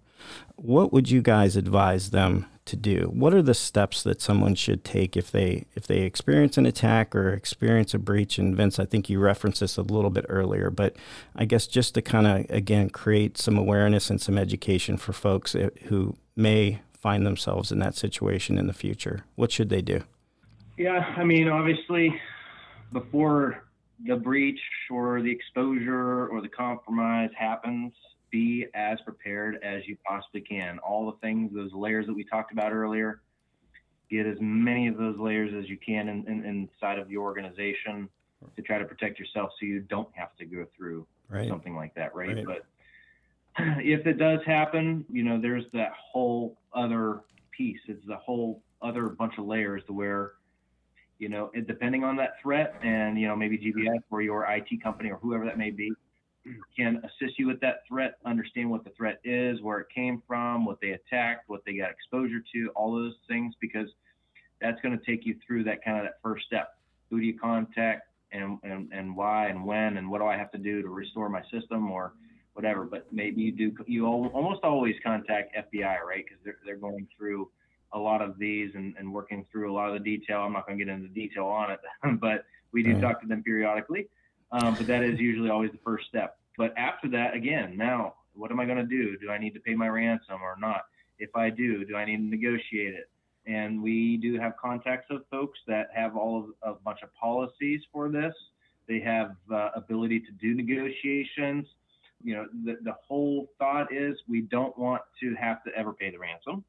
what 0.56 0.92
would 0.92 1.10
you 1.10 1.22
guys 1.22 1.56
advise 1.56 2.10
them 2.10 2.46
to 2.66 2.76
do? 2.76 3.10
What 3.12 3.34
are 3.34 3.42
the 3.42 3.54
steps 3.54 4.02
that 4.04 4.22
someone 4.22 4.54
should 4.54 4.84
take 4.84 5.16
if 5.16 5.30
they 5.30 5.66
if 5.74 5.87
they 5.87 6.00
experience 6.00 6.56
an 6.56 6.66
attack 6.66 7.14
or 7.14 7.30
experience 7.30 7.94
a 7.94 7.98
breach? 7.98 8.38
And 8.38 8.56
Vince, 8.56 8.78
I 8.78 8.84
think 8.84 9.10
you 9.10 9.18
referenced 9.18 9.60
this 9.60 9.76
a 9.76 9.82
little 9.82 10.10
bit 10.10 10.26
earlier, 10.28 10.70
but 10.70 10.96
I 11.37 11.44
guess 11.44 11.66
just 11.66 11.94
to 11.94 12.02
kind 12.02 12.26
of 12.26 12.50
again 12.50 12.90
create 12.90 13.37
some 13.38 13.58
awareness 13.58 14.10
and 14.10 14.20
some 14.20 14.38
education 14.38 14.96
for 14.96 15.12
folks 15.12 15.54
eh, 15.54 15.70
who 15.84 16.16
may 16.37 16.80
find 16.92 17.26
themselves 17.26 17.70
in 17.70 17.78
that 17.80 17.94
situation 17.94 18.56
in 18.56 18.66
the 18.66 18.72
future. 18.72 19.24
What 19.34 19.52
should 19.52 19.68
they 19.68 19.82
do? 19.82 20.02
Yeah, 20.78 21.14
I 21.16 21.22
mean, 21.22 21.48
obviously, 21.48 22.18
before 22.92 23.64
the 24.06 24.16
breach 24.16 24.60
or 24.90 25.22
the 25.22 25.30
exposure 25.30 26.26
or 26.28 26.40
the 26.40 26.48
compromise 26.48 27.30
happens, 27.38 27.92
be 28.35 28.66
as 28.75 28.99
prepared 29.03 29.62
as 29.62 29.87
you 29.87 29.97
possibly 30.05 30.40
can. 30.40 30.81
All 30.81 31.07
the 31.07 31.16
things, 31.18 31.53
those 31.55 31.73
layers 31.73 32.05
that 32.07 32.14
we 32.14 32.25
talked 32.25 32.53
about 32.53 32.73
earlier, 32.73 33.20
get 34.11 34.27
as 34.27 34.37
many 34.40 34.88
of 34.88 34.97
those 34.97 35.16
layers 35.20 35.53
as 35.57 35.70
you 35.70 35.77
can 35.77 36.09
in, 36.09 36.27
in, 36.27 36.44
inside 36.44 36.99
of 36.99 37.09
the 37.09 37.16
organization 37.16 38.09
to 38.57 38.62
try 38.62 38.77
to 38.77 38.85
protect 38.85 39.20
yourself 39.20 39.51
so 39.59 39.66
you 39.66 39.81
don't 39.83 40.09
have 40.14 40.35
to 40.37 40.44
go 40.44 40.66
through 40.77 41.07
right. 41.29 41.49
something 41.49 41.77
like 41.77 41.94
that, 41.94 42.12
right? 42.12 42.35
right? 42.35 42.44
But 42.44 42.66
if 43.79 44.05
it 44.05 44.18
does 44.18 44.40
happen, 44.44 45.05
you 45.09 45.23
know, 45.23 45.40
there's 45.40 45.64
that 45.73 45.92
whole 46.12 46.59
other 46.75 47.20
piece. 47.57 47.79
It's 47.87 48.05
the 48.05 48.16
whole 48.16 48.62
other 48.83 49.11
bunch 49.11 49.35
of 49.38 49.47
layers 49.47 49.85
to 49.87 49.92
where, 49.92 50.33
you 51.20 51.29
know, 51.29 51.53
it, 51.55 51.68
depending 51.68 52.03
on 52.03 52.16
that 52.16 52.35
threat 52.42 52.75
and, 52.83 53.16
you 53.16 53.29
know, 53.29 53.37
maybe 53.37 53.57
GBS 53.59 54.03
or 54.11 54.23
your 54.23 54.44
IT 54.51 54.83
company 54.83 55.12
or 55.12 55.18
whoever 55.18 55.44
that 55.44 55.57
may 55.57 55.70
be, 55.70 55.92
can 56.76 57.02
assist 57.04 57.38
you 57.38 57.46
with 57.46 57.61
that 57.61 57.80
threat, 57.88 58.18
understand 58.24 58.70
what 58.70 58.85
the 58.85 58.90
threat 58.90 59.20
is, 59.24 59.61
where 59.62 59.80
it 59.80 59.87
came 59.94 60.22
from, 60.26 60.64
what 60.64 60.80
they 60.80 60.90
attacked, 60.90 61.48
what 61.48 61.64
they 61.64 61.74
got 61.76 61.90
exposure 61.90 62.42
to, 62.52 62.70
all 62.76 62.94
those 62.94 63.14
things, 63.28 63.54
because 63.61 63.88
that's 64.61 64.80
going 64.83 64.98
to 64.98 65.04
take 65.04 65.26
you 65.26 65.37
through 65.46 65.64
that 65.64 65.85
kind 65.85 65.98
of 65.98 66.04
that 66.04 66.18
first 66.22 66.44
step. 66.46 66.78
Who 67.11 67.20
do 67.20 67.26
you 67.26 67.38
contact 67.38 68.09
and, 68.33 68.59
and, 68.62 68.92
and 68.92 69.16
why 69.16 69.48
and 69.48 69.64
when 69.64 69.96
and 69.96 70.11
what 70.11 70.18
do 70.18 70.26
I 70.26 70.37
have 70.37 70.50
to 70.52 70.59
do 70.59 70.83
to 70.83 70.88
restore 70.88 71.28
my 71.28 71.42
system 71.52 71.90
or 71.90 72.14
whatever. 72.54 72.85
But 72.85 73.07
maybe 73.12 73.42
you 73.42 73.52
do, 73.52 73.72
you 73.87 74.07
almost 74.07 74.61
always 74.64 74.96
contact 75.04 75.57
FBI, 75.57 76.00
right? 76.00 76.24
Because 76.24 76.42
they're, 76.44 76.59
they're 76.64 76.76
going 76.76 77.07
through 77.16 77.50
a 77.92 77.98
lot 77.98 78.22
of 78.22 78.38
these 78.38 78.70
and, 78.74 78.94
and 78.98 79.12
working 79.12 79.46
through 79.52 79.72
a 79.72 79.74
lot 79.74 79.88
of 79.88 79.94
the 79.94 80.18
detail. 80.18 80.40
I'm 80.40 80.52
not 80.52 80.66
going 80.66 80.78
to 80.78 80.85
get 80.85 80.92
into 80.92 81.09
detail 81.09 81.46
on 81.46 81.70
it, 81.70 81.80
but 82.20 82.44
we 82.72 82.83
do 82.83 82.94
right. 82.94 83.02
talk 83.02 83.20
to 83.22 83.26
them 83.28 83.42
periodically. 83.42 84.09
Um, 84.54 84.76
but 84.76 84.86
that 84.86 85.02
is 85.02 85.18
usually 85.18 85.50
always 85.50 85.72
the 85.72 85.78
first 85.84 86.06
step. 86.06 86.38
But 86.56 86.72
after 86.78 87.08
that, 87.08 87.34
again, 87.34 87.76
now 87.76 88.14
what 88.34 88.52
am 88.52 88.60
I 88.60 88.64
going 88.64 88.78
to 88.78 88.84
do? 88.84 89.18
Do 89.18 89.30
I 89.30 89.38
need 89.38 89.52
to 89.54 89.60
pay 89.60 89.74
my 89.74 89.88
ransom 89.88 90.42
or 90.42 90.56
not? 90.58 90.82
If 91.18 91.34
I 91.34 91.50
do, 91.50 91.84
do 91.84 91.96
I 91.96 92.04
need 92.04 92.18
to 92.18 92.22
negotiate 92.22 92.94
it? 92.94 93.10
And 93.46 93.82
we 93.82 94.16
do 94.16 94.38
have 94.38 94.56
contacts 94.56 95.06
of 95.10 95.22
folks 95.30 95.58
that 95.66 95.88
have 95.92 96.16
all 96.16 96.54
of 96.62 96.76
a 96.76 96.78
bunch 96.80 97.00
of 97.02 97.12
policies 97.14 97.82
for 97.92 98.08
this. 98.08 98.32
They 98.88 99.00
have 99.00 99.34
uh, 99.52 99.70
ability 99.74 100.20
to 100.20 100.32
do 100.32 100.54
negotiations. 100.54 101.66
You 102.22 102.36
know, 102.36 102.46
the, 102.64 102.78
the 102.82 102.94
whole 103.06 103.50
thought 103.58 103.92
is 103.92 104.16
we 104.28 104.42
don't 104.42 104.76
want 104.78 105.02
to 105.20 105.34
have 105.34 105.64
to 105.64 105.70
ever 105.76 105.92
pay 105.92 106.10
the 106.10 106.18
ransom. 106.18 106.64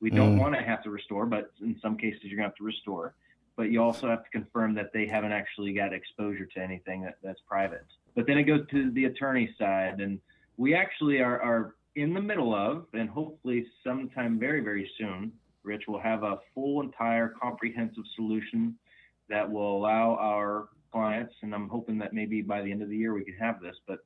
We 0.00 0.10
don't 0.10 0.36
mm. 0.36 0.40
want 0.40 0.54
to 0.54 0.62
have 0.62 0.82
to 0.84 0.90
restore, 0.90 1.26
but 1.26 1.52
in 1.60 1.78
some 1.82 1.96
cases 1.96 2.20
you're 2.24 2.36
going 2.36 2.48
to 2.48 2.50
have 2.50 2.56
to 2.56 2.64
restore 2.64 3.14
but 3.56 3.70
you 3.70 3.82
also 3.82 4.08
have 4.08 4.24
to 4.24 4.30
confirm 4.30 4.74
that 4.74 4.92
they 4.92 5.06
haven't 5.06 5.32
actually 5.32 5.72
got 5.72 5.92
exposure 5.92 6.46
to 6.46 6.60
anything 6.60 7.02
that, 7.02 7.16
that's 7.22 7.40
private. 7.46 7.86
But 8.14 8.26
then 8.26 8.38
it 8.38 8.44
goes 8.44 8.66
to 8.70 8.90
the 8.92 9.04
attorney 9.06 9.54
side, 9.58 10.00
and 10.00 10.18
we 10.56 10.74
actually 10.74 11.20
are, 11.20 11.40
are 11.40 11.74
in 11.96 12.14
the 12.14 12.20
middle 12.20 12.54
of, 12.54 12.86
and 12.92 13.08
hopefully 13.08 13.66
sometime 13.84 14.38
very, 14.38 14.60
very 14.60 14.90
soon, 14.98 15.32
Rich 15.62 15.84
will 15.88 16.00
have 16.00 16.22
a 16.22 16.38
full, 16.54 16.80
entire, 16.80 17.34
comprehensive 17.40 18.04
solution 18.16 18.74
that 19.28 19.50
will 19.50 19.76
allow 19.76 20.16
our 20.16 20.68
clients, 20.92 21.34
and 21.42 21.54
I'm 21.54 21.68
hoping 21.68 21.98
that 21.98 22.12
maybe 22.12 22.42
by 22.42 22.62
the 22.62 22.70
end 22.70 22.82
of 22.82 22.88
the 22.88 22.96
year 22.96 23.14
we 23.14 23.24
can 23.24 23.36
have 23.36 23.60
this, 23.60 23.76
but 23.86 23.98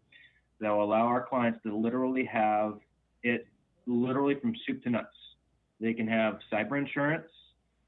that 0.61 0.71
will 0.71 0.85
allow 0.85 1.07
our 1.07 1.27
clients 1.27 1.61
to 1.65 1.77
literally 1.77 2.25
have 2.25 2.79
it 3.23 3.47
literally 3.87 4.35
from 4.41 4.55
soup 4.67 4.83
to 4.85 4.91
nuts. 4.91 5.17
They 5.81 5.95
can 5.95 6.07
have 6.09 6.39
cyber 6.53 6.79
insurance, 6.79 7.29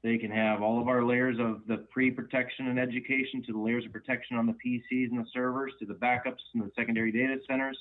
they 0.07 0.17
can 0.17 0.31
have 0.31 0.61
all 0.61 0.79
of 0.79 0.87
our 0.87 1.03
layers 1.03 1.37
of 1.37 1.61
the 1.67 1.77
pre-protection 1.89 2.67
and 2.67 2.79
education 2.79 3.43
to 3.45 3.51
the 3.51 3.59
layers 3.59 3.85
of 3.85 3.91
protection 3.91 4.37
on 4.37 4.45
the 4.45 4.53
PCs 4.53 5.11
and 5.11 5.19
the 5.19 5.25
servers, 5.33 5.73
to 5.79 5.85
the 5.85 5.93
backups 5.93 6.39
and 6.53 6.63
the 6.63 6.71
secondary 6.77 7.11
data 7.11 7.37
centers, 7.45 7.77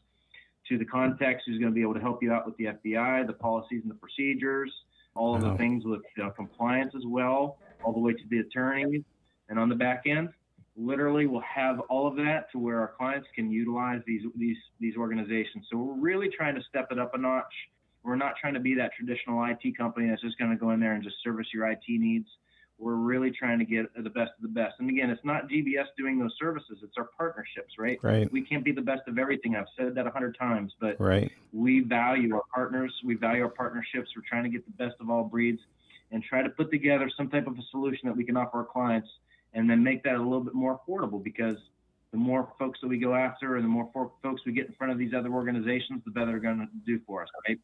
to 0.69 0.77
the 0.77 0.85
context 0.85 1.45
who's 1.47 1.59
going 1.61 1.71
to 1.71 1.75
be 1.75 1.83
able 1.83 1.95
to 1.95 2.01
help 2.01 2.23
you 2.23 2.33
out 2.33 2.45
with 2.45 2.57
the 2.57 2.65
FBI, 2.65 3.27
the 3.27 3.33
policies 3.33 3.83
and 3.83 3.91
the 3.91 3.95
procedures, 3.95 4.73
all 5.15 5.37
of 5.37 5.41
the 5.41 5.55
things 5.55 5.85
with 5.85 6.03
compliance 6.35 6.93
as 6.97 7.05
well, 7.07 7.59
all 7.85 7.93
the 7.93 8.01
way 8.01 8.12
to 8.12 8.25
the 8.29 8.39
attorneys. 8.41 9.03
And 9.49 9.59
on 9.59 9.69
the 9.69 9.77
back 9.77 10.03
end, 10.07 10.31
literally 10.77 11.27
we'll 11.27 11.41
have 11.43 11.79
all 11.89 12.09
of 12.09 12.17
that 12.17 12.51
to 12.53 12.59
where 12.59 12.81
our 12.81 12.93
clients 12.99 13.29
can 13.35 13.51
utilize 13.53 14.01
these 14.07 14.23
these 14.37 14.59
these 14.81 14.97
organizations. 14.97 15.67
So 15.71 15.79
we're 15.79 15.95
really 15.95 16.29
trying 16.29 16.57
to 16.57 16.62
step 16.69 16.89
it 16.91 16.99
up 16.99 17.15
a 17.15 17.19
notch 17.19 17.55
we're 18.07 18.16
not 18.16 18.35
trying 18.40 18.55
to 18.55 18.61
be 18.61 18.75
that 18.75 18.92
traditional 18.97 19.45
IT 19.45 19.77
company 19.77 20.09
that's 20.09 20.23
just 20.23 20.38
going 20.38 20.51
to 20.51 20.57
go 20.57 20.71
in 20.71 20.81
there 20.81 20.92
and 20.92 21.03
just 21.03 21.16
service 21.23 21.49
your 21.53 21.69
IT 21.69 21.83
needs. 21.88 22.29
we're 22.79 22.95
really 22.95 23.31
trying 23.31 23.59
to 23.59 23.64
get 23.64 23.87
the 24.03 24.11
best 24.11 24.33
of 24.37 24.42
the 24.42 24.49
best. 24.49 24.75
And 24.79 24.88
again, 24.88 25.11
it's 25.11 25.25
not 25.25 25.49
GBS 25.49 25.87
doing 25.97 26.19
those 26.19 26.35
services; 26.38 26.79
it's 26.83 26.97
our 26.97 27.09
partnerships, 27.19 27.75
right? 27.79 27.99
Right. 28.03 28.31
We 28.31 28.42
can't 28.42 28.64
be 28.64 28.73
the 28.73 28.83
best 28.83 29.03
of 29.09 29.19
everything. 29.19 29.57
I've 29.57 29.66
said 29.77 29.95
that 29.95 30.07
a 30.07 30.11
hundred 30.11 30.37
times, 30.38 30.73
but 30.81 31.01
right. 31.01 31.31
we 31.53 31.81
value 31.81 32.35
our 32.35 32.42
partners. 32.55 32.92
We 33.05 33.14
value 33.14 33.42
our 33.42 33.49
partnerships. 33.49 34.11
We're 34.14 34.29
trying 34.29 34.45
to 34.45 34.51
get 34.51 34.64
the 34.64 34.85
best 34.85 34.97
of 35.01 35.11
all 35.11 35.25
breeds 35.25 35.61
and 36.12 36.23
try 36.23 36.42
to 36.42 36.51
put 36.51 36.71
together 36.71 37.11
some 37.16 37.29
type 37.29 37.47
of 37.47 37.55
a 37.55 37.62
solution 37.71 38.09
that 38.09 38.16
we 38.16 38.25
can 38.25 38.37
offer 38.37 38.59
our 38.59 38.64
clients, 38.64 39.09
and 39.55 39.69
then 39.69 39.83
make 39.83 40.05
that 40.05 40.14
a 40.14 40.23
little 40.23 40.45
bit 40.45 40.55
more 40.55 40.79
affordable 40.79 41.23
because 41.23 41.57
the 42.12 42.19
more 42.19 42.53
folks 42.59 42.79
that 42.83 42.88
we 42.88 42.99
go 42.99 43.14
after 43.14 43.57
and 43.57 43.64
the 43.64 43.69
more 43.69 43.90
folks 44.23 44.42
we 44.47 44.53
get 44.53 44.66
in 44.66 44.73
front 44.75 44.92
of 44.92 44.99
these 44.99 45.12
other 45.12 45.31
organizations, 45.31 46.03
the 46.05 46.11
better 46.11 46.27
they're 46.27 46.38
going 46.38 46.61
to 46.61 46.69
do 46.87 47.01
for 47.07 47.23
us, 47.23 47.29
right? 47.49 47.59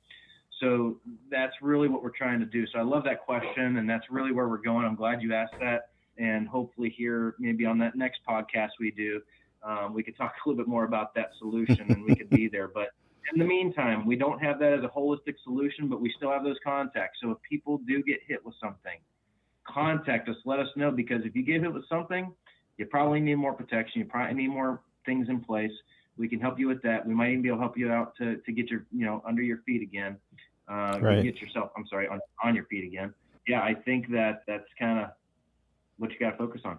So 0.62 1.01
that's 1.29 1.55
really 1.61 1.88
what 1.88 2.05
we're 2.05 2.11
trying 2.11 2.38
to 2.38 2.46
do. 2.46 2.64
So 2.72 2.79
I 2.79 2.83
love 2.83 3.03
that 3.05 3.25
question, 3.25 3.79
and 3.79 3.90
that's 3.90 4.05
really 4.11 4.31
where 4.31 4.48
we're 4.48 4.59
going. 4.59 4.87
I'm 4.87 4.94
glad 4.94 5.20
you 5.20 5.35
asked 5.35 5.59
that, 5.61 5.88
and 6.18 6.46
hopefully 6.46 6.94
here 6.96 7.35
maybe 7.40 7.66
on 7.66 7.79
that 7.79 7.96
next 7.96 8.20
podcast 8.29 8.70
we 8.79 8.92
do, 8.92 9.20
um, 9.64 9.92
we 9.92 10.05
could 10.05 10.16
talk 10.16 10.35
a 10.46 10.48
little 10.48 10.62
bit 10.62 10.68
more 10.68 10.85
about 10.85 11.14
that 11.16 11.31
solution, 11.38 11.85
and 11.88 12.05
we 12.05 12.14
could 12.14 12.31
be 12.31 12.48
there. 12.48 12.68
But 12.68 12.90
in 13.33 13.40
the 13.40 13.44
meantime, 13.44 14.07
we 14.07 14.14
don't 14.14 14.38
have 14.40 14.61
that 14.61 14.72
as 14.72 14.85
a 14.85 14.88
holistic 14.88 15.35
solution, 15.42 15.88
but 15.88 16.01
we 16.01 16.12
still 16.16 16.31
have 16.31 16.44
those 16.44 16.59
contacts. 16.64 17.18
So 17.20 17.33
if 17.33 17.38
people 17.48 17.79
do 17.87 18.01
get 18.03 18.20
hit 18.27 18.44
with 18.44 18.55
something, 18.62 18.98
contact 19.66 20.29
us, 20.29 20.37
let 20.44 20.61
us 20.61 20.68
know 20.77 20.92
because 20.92 21.22
if 21.25 21.35
you 21.35 21.42
get 21.42 21.61
hit 21.61 21.72
with 21.72 21.88
something, 21.88 22.33
you 22.79 22.87
probably 22.87 23.20
need 23.20 23.35
more 23.35 23.53
protection. 23.53 24.01
You 24.01 24.07
probably 24.07 24.35
need 24.35 24.48
more 24.48 24.81
things 25.07 25.29
in 25.29 25.40
place. 25.40 25.72
We 26.16 26.29
can 26.29 26.40
help 26.40 26.59
you 26.59 26.68
with 26.68 26.83
that. 26.83 27.07
We 27.07 27.14
might 27.14 27.31
even 27.31 27.42
be 27.42 27.48
able 27.48 27.59
to 27.59 27.62
help 27.62 27.79
you 27.79 27.90
out 27.90 28.14
to, 28.18 28.37
to 28.37 28.53
get 28.53 28.68
your, 28.68 28.85
you 28.92 29.07
know, 29.07 29.22
under 29.27 29.42
your 29.42 29.59
feet 29.59 29.83
again. 29.83 30.16
Uh, 30.68 30.98
Right. 31.01 31.22
Get 31.22 31.40
yourself, 31.40 31.70
I'm 31.77 31.87
sorry, 31.87 32.09
on, 32.09 32.20
on 32.42 32.55
your 32.55 32.64
feet 32.66 32.85
again. 32.85 33.12
Yeah, 33.46 33.61
I 33.61 33.75
think 33.75 34.11
that 34.11 34.42
that's 34.46 34.68
kind 34.79 35.01
of 35.01 35.11
what 35.98 36.11
you 36.12 36.18
got 36.18 36.31
to 36.33 36.37
focus 36.37 36.61
on. 36.64 36.79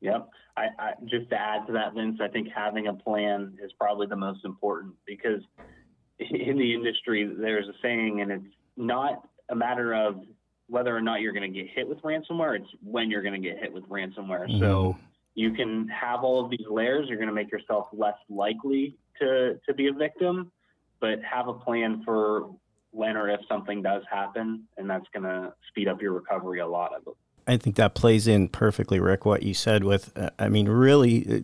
Yep. 0.00 0.28
I, 0.56 0.66
I 0.78 0.92
just 1.06 1.30
to 1.30 1.36
add 1.36 1.66
to 1.66 1.72
that, 1.72 1.94
Vince, 1.94 2.18
I 2.20 2.28
think 2.28 2.48
having 2.54 2.88
a 2.88 2.94
plan 2.94 3.56
is 3.62 3.72
probably 3.78 4.06
the 4.06 4.16
most 4.16 4.44
important 4.44 4.94
because 5.06 5.40
in 6.18 6.58
the 6.58 6.74
industry 6.74 7.24
there's 7.24 7.68
a 7.68 7.72
saying, 7.82 8.20
and 8.20 8.30
it's 8.30 8.54
not 8.76 9.28
a 9.48 9.54
matter 9.54 9.94
of 9.94 10.20
whether 10.68 10.96
or 10.96 11.00
not 11.00 11.20
you're 11.20 11.32
going 11.32 11.50
to 11.52 11.62
get 11.62 11.70
hit 11.70 11.88
with 11.88 12.00
ransomware; 12.02 12.56
it's 12.56 12.68
when 12.82 13.10
you're 13.10 13.22
going 13.22 13.40
to 13.40 13.48
get 13.48 13.58
hit 13.58 13.72
with 13.72 13.84
ransomware. 13.88 14.58
So 14.58 14.96
you 15.34 15.52
can 15.52 15.88
have 15.88 16.22
all 16.22 16.44
of 16.44 16.50
these 16.50 16.66
layers. 16.70 17.08
You're 17.08 17.18
going 17.18 17.28
to 17.28 17.34
make 17.34 17.50
yourself 17.50 17.88
less 17.92 18.16
likely 18.28 18.96
to 19.20 19.58
to 19.66 19.74
be 19.74 19.88
a 19.88 19.92
victim, 19.92 20.52
but 21.00 21.18
have 21.22 21.48
a 21.48 21.54
plan 21.54 22.02
for 22.04 22.50
when 22.94 23.16
or 23.16 23.28
if 23.28 23.40
something 23.48 23.82
does 23.82 24.02
happen, 24.10 24.64
and 24.76 24.88
that's 24.88 25.06
going 25.12 25.24
to 25.24 25.52
speed 25.68 25.88
up 25.88 26.00
your 26.00 26.12
recovery 26.12 26.60
a 26.60 26.66
lot. 26.66 26.92
I 26.96 27.00
believe. 27.02 27.16
I 27.46 27.56
think 27.56 27.76
that 27.76 27.94
plays 27.94 28.26
in 28.26 28.48
perfectly, 28.48 29.00
Rick. 29.00 29.26
What 29.26 29.42
you 29.42 29.52
said 29.52 29.84
with, 29.84 30.16
uh, 30.16 30.30
I 30.38 30.48
mean, 30.48 30.68
really, 30.68 31.26
uh, 31.28 31.40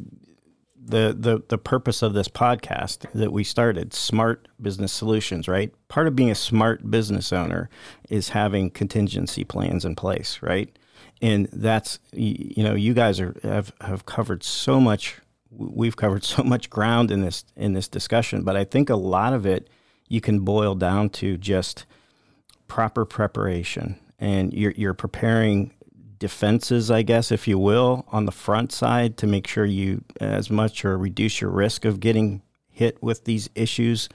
the 0.82 1.14
the 1.18 1.42
the 1.48 1.58
purpose 1.58 2.02
of 2.02 2.14
this 2.14 2.28
podcast 2.28 3.10
that 3.12 3.32
we 3.32 3.44
started, 3.44 3.92
smart 3.92 4.48
business 4.60 4.92
solutions, 4.92 5.46
right? 5.46 5.72
Part 5.88 6.06
of 6.06 6.16
being 6.16 6.30
a 6.30 6.34
smart 6.34 6.90
business 6.90 7.32
owner 7.32 7.68
is 8.08 8.30
having 8.30 8.70
contingency 8.70 9.44
plans 9.44 9.84
in 9.84 9.94
place, 9.94 10.38
right? 10.40 10.74
And 11.20 11.48
that's 11.52 11.98
you 12.12 12.62
know, 12.62 12.74
you 12.74 12.94
guys 12.94 13.20
are 13.20 13.36
have 13.42 13.72
have 13.82 14.06
covered 14.06 14.42
so 14.42 14.80
much. 14.80 15.18
We've 15.50 15.96
covered 15.96 16.24
so 16.24 16.42
much 16.42 16.70
ground 16.70 17.10
in 17.10 17.20
this 17.20 17.44
in 17.56 17.74
this 17.74 17.88
discussion, 17.88 18.42
but 18.42 18.56
I 18.56 18.64
think 18.64 18.88
a 18.88 18.96
lot 18.96 19.34
of 19.34 19.44
it 19.44 19.68
you 20.10 20.20
can 20.20 20.40
boil 20.40 20.74
down 20.74 21.08
to 21.08 21.38
just 21.38 21.86
proper 22.66 23.06
preparation, 23.06 23.98
and 24.18 24.52
you're 24.52 24.74
you're 24.76 24.92
preparing 24.92 25.72
defenses, 26.18 26.90
I 26.90 27.00
guess, 27.00 27.32
if 27.32 27.48
you 27.48 27.58
will, 27.58 28.04
on 28.08 28.26
the 28.26 28.32
front 28.32 28.72
side 28.72 29.16
to 29.18 29.26
make 29.26 29.46
sure 29.46 29.64
you 29.64 30.04
as 30.20 30.50
much 30.50 30.84
or 30.84 30.98
reduce 30.98 31.40
your 31.40 31.50
risk 31.50 31.86
of 31.86 31.98
getting 31.98 32.42
hit 32.68 33.02
with 33.02 33.24
these 33.24 33.48
issues, 33.54 34.08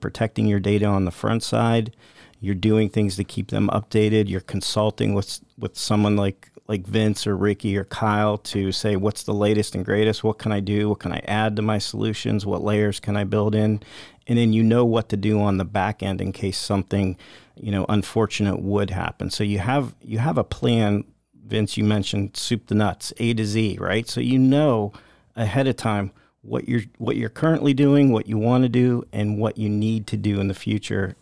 protecting 0.00 0.46
your 0.46 0.60
data 0.60 0.86
on 0.86 1.04
the 1.04 1.10
front 1.10 1.42
side. 1.42 1.96
You're 2.40 2.54
doing 2.54 2.88
things 2.88 3.16
to 3.16 3.24
keep 3.24 3.48
them 3.48 3.68
updated. 3.68 4.28
You're 4.28 4.40
consulting 4.42 5.14
with 5.14 5.40
with 5.58 5.76
someone 5.76 6.14
like 6.14 6.50
like 6.68 6.86
Vince 6.86 7.26
or 7.26 7.36
Ricky 7.36 7.76
or 7.78 7.84
Kyle 7.84 8.36
to 8.38 8.72
say 8.72 8.94
what's 8.96 9.22
the 9.22 9.32
latest 9.32 9.74
and 9.74 9.84
greatest, 9.84 10.22
what 10.22 10.38
can 10.38 10.52
I 10.52 10.60
do, 10.60 10.90
what 10.90 10.98
can 10.98 11.12
I 11.12 11.22
add 11.26 11.56
to 11.56 11.62
my 11.62 11.78
solutions, 11.78 12.44
what 12.44 12.62
layers 12.62 13.00
can 13.00 13.16
I 13.16 13.24
build 13.24 13.54
in, 13.54 13.80
and 14.26 14.38
then 14.38 14.52
you 14.52 14.62
know 14.62 14.84
what 14.84 15.08
to 15.08 15.16
do 15.16 15.40
on 15.40 15.56
the 15.56 15.64
back 15.64 16.02
end 16.02 16.20
in 16.20 16.32
case 16.32 16.58
something, 16.58 17.16
you 17.56 17.72
know, 17.72 17.86
unfortunate 17.88 18.60
would 18.60 18.90
happen. 18.90 19.30
So 19.30 19.42
you 19.44 19.58
have 19.60 19.94
you 20.02 20.18
have 20.18 20.36
a 20.36 20.44
plan 20.44 21.04
Vince, 21.48 21.78
you 21.78 21.84
mentioned 21.84 22.36
soup 22.36 22.66
to 22.66 22.74
nuts, 22.74 23.12
A 23.16 23.32
to 23.32 23.46
Z, 23.46 23.78
right? 23.80 24.06
So 24.06 24.20
you 24.20 24.38
know 24.38 24.92
ahead 25.34 25.66
of 25.66 25.76
time 25.76 26.12
what 26.42 26.68
you're 26.68 26.82
what 26.98 27.16
you're 27.16 27.30
currently 27.30 27.72
doing, 27.72 28.12
what 28.12 28.28
you 28.28 28.36
want 28.36 28.64
to 28.64 28.68
do, 28.68 29.04
and 29.12 29.38
what 29.38 29.56
you 29.56 29.70
need 29.70 30.06
to 30.08 30.16
do 30.18 30.40
in 30.40 30.48
the 30.48 30.54
future. 30.54 31.16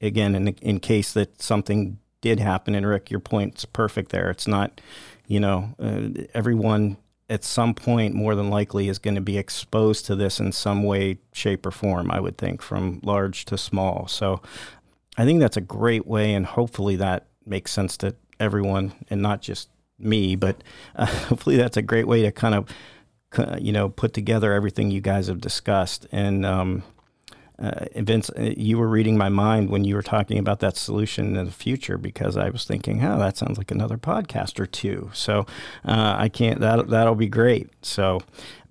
Again, 0.00 0.34
in 0.34 0.48
in 0.48 0.80
case 0.80 1.12
that 1.12 1.40
something 1.40 1.98
did 2.20 2.40
happen, 2.40 2.74
and 2.74 2.86
Rick, 2.86 3.10
your 3.10 3.20
point's 3.20 3.64
perfect 3.64 4.10
there. 4.10 4.30
It's 4.30 4.46
not, 4.46 4.80
you 5.26 5.40
know, 5.40 5.74
uh, 5.78 6.24
everyone 6.34 6.96
at 7.28 7.44
some 7.44 7.74
point 7.74 8.14
more 8.14 8.34
than 8.34 8.50
likely 8.50 8.88
is 8.88 8.98
going 8.98 9.14
to 9.14 9.20
be 9.20 9.38
exposed 9.38 10.04
to 10.06 10.16
this 10.16 10.40
in 10.40 10.50
some 10.50 10.82
way, 10.82 11.18
shape, 11.32 11.64
or 11.64 11.70
form. 11.70 12.10
I 12.10 12.20
would 12.20 12.36
think 12.36 12.60
from 12.60 13.00
large 13.04 13.44
to 13.46 13.56
small. 13.56 14.08
So 14.08 14.42
I 15.16 15.24
think 15.24 15.40
that's 15.40 15.56
a 15.56 15.62
great 15.62 16.06
way, 16.06 16.34
and 16.34 16.44
hopefully 16.44 16.96
that 16.96 17.26
makes 17.46 17.72
sense 17.72 17.96
to 17.98 18.16
everyone 18.38 18.92
and 19.08 19.22
not 19.22 19.42
just 19.42 19.68
me, 19.98 20.34
but 20.34 20.62
uh, 20.96 21.06
hopefully 21.28 21.56
that's 21.56 21.76
a 21.76 21.82
great 21.82 22.06
way 22.06 22.22
to 22.22 22.32
kind 22.32 22.54
of, 22.54 22.68
uh, 23.38 23.56
you 23.60 23.72
know, 23.72 23.88
put 23.88 24.12
together 24.12 24.52
everything 24.52 24.90
you 24.90 25.00
guys 25.00 25.28
have 25.28 25.40
discussed. 25.40 26.06
And 26.10 26.44
um, 26.44 26.82
uh, 27.60 27.84
Vince, 27.96 28.30
uh, 28.30 28.52
you 28.56 28.78
were 28.78 28.88
reading 28.88 29.18
my 29.18 29.28
mind 29.28 29.68
when 29.68 29.84
you 29.84 29.94
were 29.94 30.02
talking 30.02 30.38
about 30.38 30.60
that 30.60 30.76
solution 30.76 31.36
in 31.36 31.44
the 31.44 31.52
future 31.52 31.98
because 31.98 32.36
I 32.36 32.48
was 32.48 32.64
thinking, 32.64 33.04
oh, 33.04 33.18
that 33.18 33.36
sounds 33.36 33.58
like 33.58 33.70
another 33.70 33.98
podcast 33.98 34.58
or 34.58 34.66
two. 34.66 35.10
So 35.12 35.40
uh, 35.84 36.16
I 36.18 36.28
can't. 36.28 36.60
That 36.60 36.88
that'll 36.88 37.14
be 37.14 37.28
great. 37.28 37.68
So, 37.82 38.22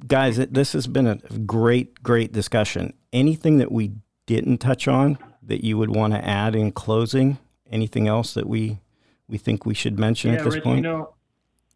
guys, 0.07 0.37
this 0.37 0.73
has 0.73 0.87
been 0.87 1.05
a 1.05 1.17
great, 1.45 2.01
great 2.01 2.33
discussion. 2.33 2.93
Anything 3.13 3.59
that 3.59 3.71
we 3.71 3.91
didn't 4.25 4.57
touch 4.57 4.87
on 4.87 5.19
that 5.43 5.63
you 5.63 5.77
would 5.77 5.95
want 5.95 6.13
to 6.13 6.27
add 6.27 6.55
in 6.55 6.71
closing? 6.71 7.37
Anything 7.71 8.07
else 8.07 8.33
that 8.33 8.47
we 8.47 8.79
we 9.27 9.37
think 9.37 9.65
we 9.65 9.75
should 9.75 9.99
mention 9.99 10.31
yeah, 10.31 10.39
at 10.39 10.45
this 10.45 10.55
Rich, 10.55 10.63
point? 10.63 10.77
You 10.77 10.83
know, 10.83 11.13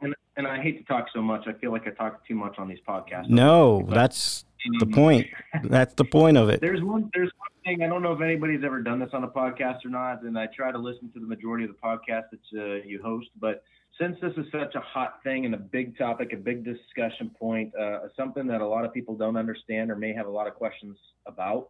and, 0.01 0.15
and 0.35 0.47
I 0.47 0.61
hate 0.61 0.79
to 0.79 0.83
talk 0.85 1.07
so 1.13 1.21
much. 1.21 1.47
I 1.47 1.53
feel 1.53 1.71
like 1.71 1.87
I 1.87 1.91
talk 1.91 2.25
too 2.27 2.35
much 2.35 2.57
on 2.57 2.67
these 2.67 2.79
podcasts. 2.87 3.29
no, 3.29 3.85
that's 3.87 4.45
the 4.79 4.87
point. 4.87 5.27
That's 5.63 5.93
the 5.95 6.05
point 6.05 6.37
of 6.37 6.49
it. 6.49 6.61
There's 6.61 6.81
one. 6.81 7.09
There's 7.13 7.31
one 7.37 7.49
thing. 7.63 7.83
I 7.83 7.87
don't 7.87 8.01
know 8.01 8.13
if 8.13 8.21
anybody's 8.21 8.63
ever 8.63 8.81
done 8.81 8.99
this 8.99 9.09
on 9.13 9.23
a 9.23 9.27
podcast 9.27 9.85
or 9.85 9.89
not, 9.89 10.23
and 10.23 10.37
I 10.37 10.47
try 10.47 10.71
to 10.71 10.77
listen 10.77 11.11
to 11.13 11.19
the 11.19 11.27
majority 11.27 11.65
of 11.65 11.71
the 11.71 11.77
podcasts 11.77 12.29
that 12.31 12.59
uh, 12.59 12.85
you 12.85 13.01
host. 13.01 13.29
But 13.39 13.63
since 13.99 14.17
this 14.21 14.33
is 14.37 14.45
such 14.51 14.75
a 14.75 14.79
hot 14.79 15.19
thing 15.23 15.45
and 15.45 15.53
a 15.53 15.57
big 15.57 15.97
topic, 15.97 16.33
a 16.33 16.37
big 16.37 16.63
discussion 16.63 17.29
point, 17.39 17.73
uh, 17.75 18.07
something 18.17 18.47
that 18.47 18.61
a 18.61 18.67
lot 18.67 18.85
of 18.85 18.93
people 18.93 19.15
don't 19.15 19.37
understand 19.37 19.91
or 19.91 19.95
may 19.95 20.13
have 20.13 20.25
a 20.25 20.31
lot 20.31 20.47
of 20.47 20.55
questions 20.55 20.97
about, 21.27 21.69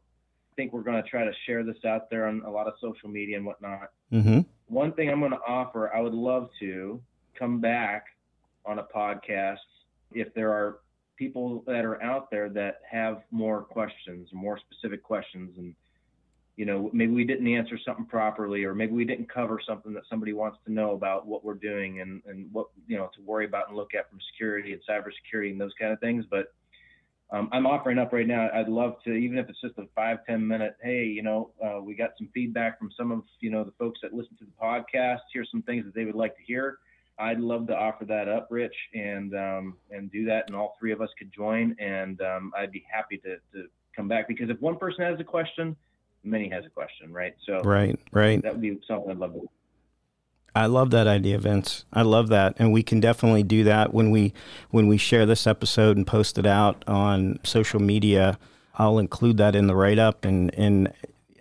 I 0.51 0.55
think 0.55 0.71
we're 0.71 0.83
going 0.83 1.01
to 1.01 1.09
try 1.09 1.25
to 1.25 1.33
share 1.45 1.63
this 1.63 1.83
out 1.85 2.09
there 2.09 2.27
on 2.27 2.41
a 2.45 2.49
lot 2.49 2.67
of 2.67 2.73
social 2.79 3.09
media 3.09 3.37
and 3.37 3.45
whatnot. 3.45 3.91
Mm-hmm. 4.11 4.41
One 4.67 4.93
thing 4.93 5.09
I'm 5.09 5.19
going 5.19 5.31
to 5.31 5.41
offer, 5.47 5.93
I 5.93 5.99
would 5.99 6.13
love 6.13 6.49
to 6.59 7.01
come 7.37 7.59
back 7.59 8.05
on 8.65 8.79
a 8.79 8.83
podcast 8.83 9.57
if 10.13 10.33
there 10.33 10.51
are 10.51 10.79
people 11.17 11.63
that 11.67 11.85
are 11.85 12.01
out 12.01 12.29
there 12.31 12.49
that 12.49 12.81
have 12.89 13.23
more 13.31 13.61
questions, 13.61 14.29
more 14.33 14.59
specific 14.59 15.03
questions, 15.03 15.57
and 15.57 15.75
you 16.55 16.65
know 16.65 16.89
maybe 16.93 17.13
we 17.13 17.23
didn't 17.23 17.47
answer 17.47 17.77
something 17.85 18.05
properly, 18.05 18.63
or 18.63 18.73
maybe 18.73 18.93
we 18.93 19.05
didn't 19.05 19.31
cover 19.31 19.59
something 19.65 19.93
that 19.93 20.03
somebody 20.09 20.33
wants 20.33 20.57
to 20.65 20.71
know 20.71 20.91
about 20.91 21.25
what 21.25 21.43
we're 21.43 21.53
doing 21.53 22.01
and 22.01 22.21
and 22.25 22.51
what 22.51 22.67
you 22.87 22.97
know 22.97 23.09
to 23.15 23.21
worry 23.21 23.45
about 23.45 23.67
and 23.67 23.77
look 23.77 23.93
at 23.93 24.09
from 24.09 24.19
security 24.31 24.73
and 24.73 24.81
cybersecurity 24.89 25.51
and 25.51 25.61
those 25.61 25.73
kind 25.79 25.91
of 25.91 25.99
things, 25.99 26.25
but 26.29 26.53
um, 27.33 27.49
I'm 27.51 27.65
offering 27.65 27.97
up 27.97 28.13
right 28.13 28.27
now. 28.27 28.47
I'd 28.53 28.69
love 28.69 28.97
to, 29.05 29.11
even 29.11 29.39
if 29.39 29.49
it's 29.49 29.59
just 29.59 29.77
a 29.79 29.87
five 29.95 30.19
ten 30.27 30.47
minute, 30.47 30.75
hey, 30.83 31.05
you 31.05 31.23
know, 31.23 31.49
uh, 31.65 31.81
we 31.81 31.95
got 31.95 32.11
some 32.15 32.29
feedback 32.31 32.77
from 32.77 32.91
some 32.95 33.11
of, 33.11 33.23
you 33.39 33.49
know, 33.49 33.63
the 33.63 33.73
folks 33.79 33.99
that 34.03 34.13
listen 34.13 34.37
to 34.37 34.45
the 34.45 34.51
podcast. 34.61 35.21
Here's 35.33 35.49
some 35.49 35.63
things 35.63 35.83
that 35.83 35.95
they 35.95 36.05
would 36.05 36.13
like 36.13 36.35
to 36.37 36.43
hear. 36.43 36.77
I'd 37.19 37.39
love 37.39 37.67
to 37.67 37.75
offer 37.75 38.05
that 38.05 38.27
up, 38.27 38.47
Rich, 38.49 38.75
and 38.93 39.35
um, 39.35 39.77
and 39.91 40.11
do 40.11 40.25
that, 40.25 40.45
and 40.47 40.55
all 40.55 40.75
three 40.79 40.91
of 40.91 41.01
us 41.01 41.09
could 41.17 41.31
join, 41.31 41.75
and 41.79 42.19
um, 42.21 42.51
I'd 42.57 42.71
be 42.71 42.83
happy 42.91 43.17
to, 43.19 43.37
to 43.53 43.67
come 43.95 44.07
back 44.07 44.27
because 44.27 44.49
if 44.49 44.59
one 44.61 44.77
person 44.77 45.03
has 45.03 45.19
a 45.19 45.23
question, 45.23 45.75
many 46.23 46.49
has 46.49 46.65
a 46.65 46.69
question, 46.69 47.13
right? 47.13 47.35
So 47.45 47.61
right, 47.61 47.99
right. 48.11 48.41
that 48.41 48.53
would 48.53 48.61
be 48.61 48.79
something 48.87 49.11
I'd 49.11 49.17
love 49.17 49.33
to. 49.33 49.47
I 50.55 50.67
love 50.67 50.91
that 50.91 51.07
idea, 51.07 51.39
Vince. 51.39 51.85
I 51.91 52.03
love 52.03 52.29
that, 52.29 52.55
and 52.57 52.71
we 52.71 52.83
can 52.83 52.99
definitely 52.99 53.43
do 53.43 53.63
that 53.63 53.93
when 53.93 54.11
we 54.11 54.33
when 54.69 54.87
we 54.87 54.97
share 54.97 55.25
this 55.25 55.47
episode 55.47 55.97
and 55.97 56.05
post 56.05 56.37
it 56.37 56.45
out 56.45 56.83
on 56.87 57.39
social 57.43 57.79
media. 57.79 58.37
I'll 58.75 58.97
include 58.97 59.37
that 59.37 59.55
in 59.55 59.67
the 59.67 59.75
write 59.75 59.99
up, 59.99 60.25
and 60.25 60.53
and 60.55 60.91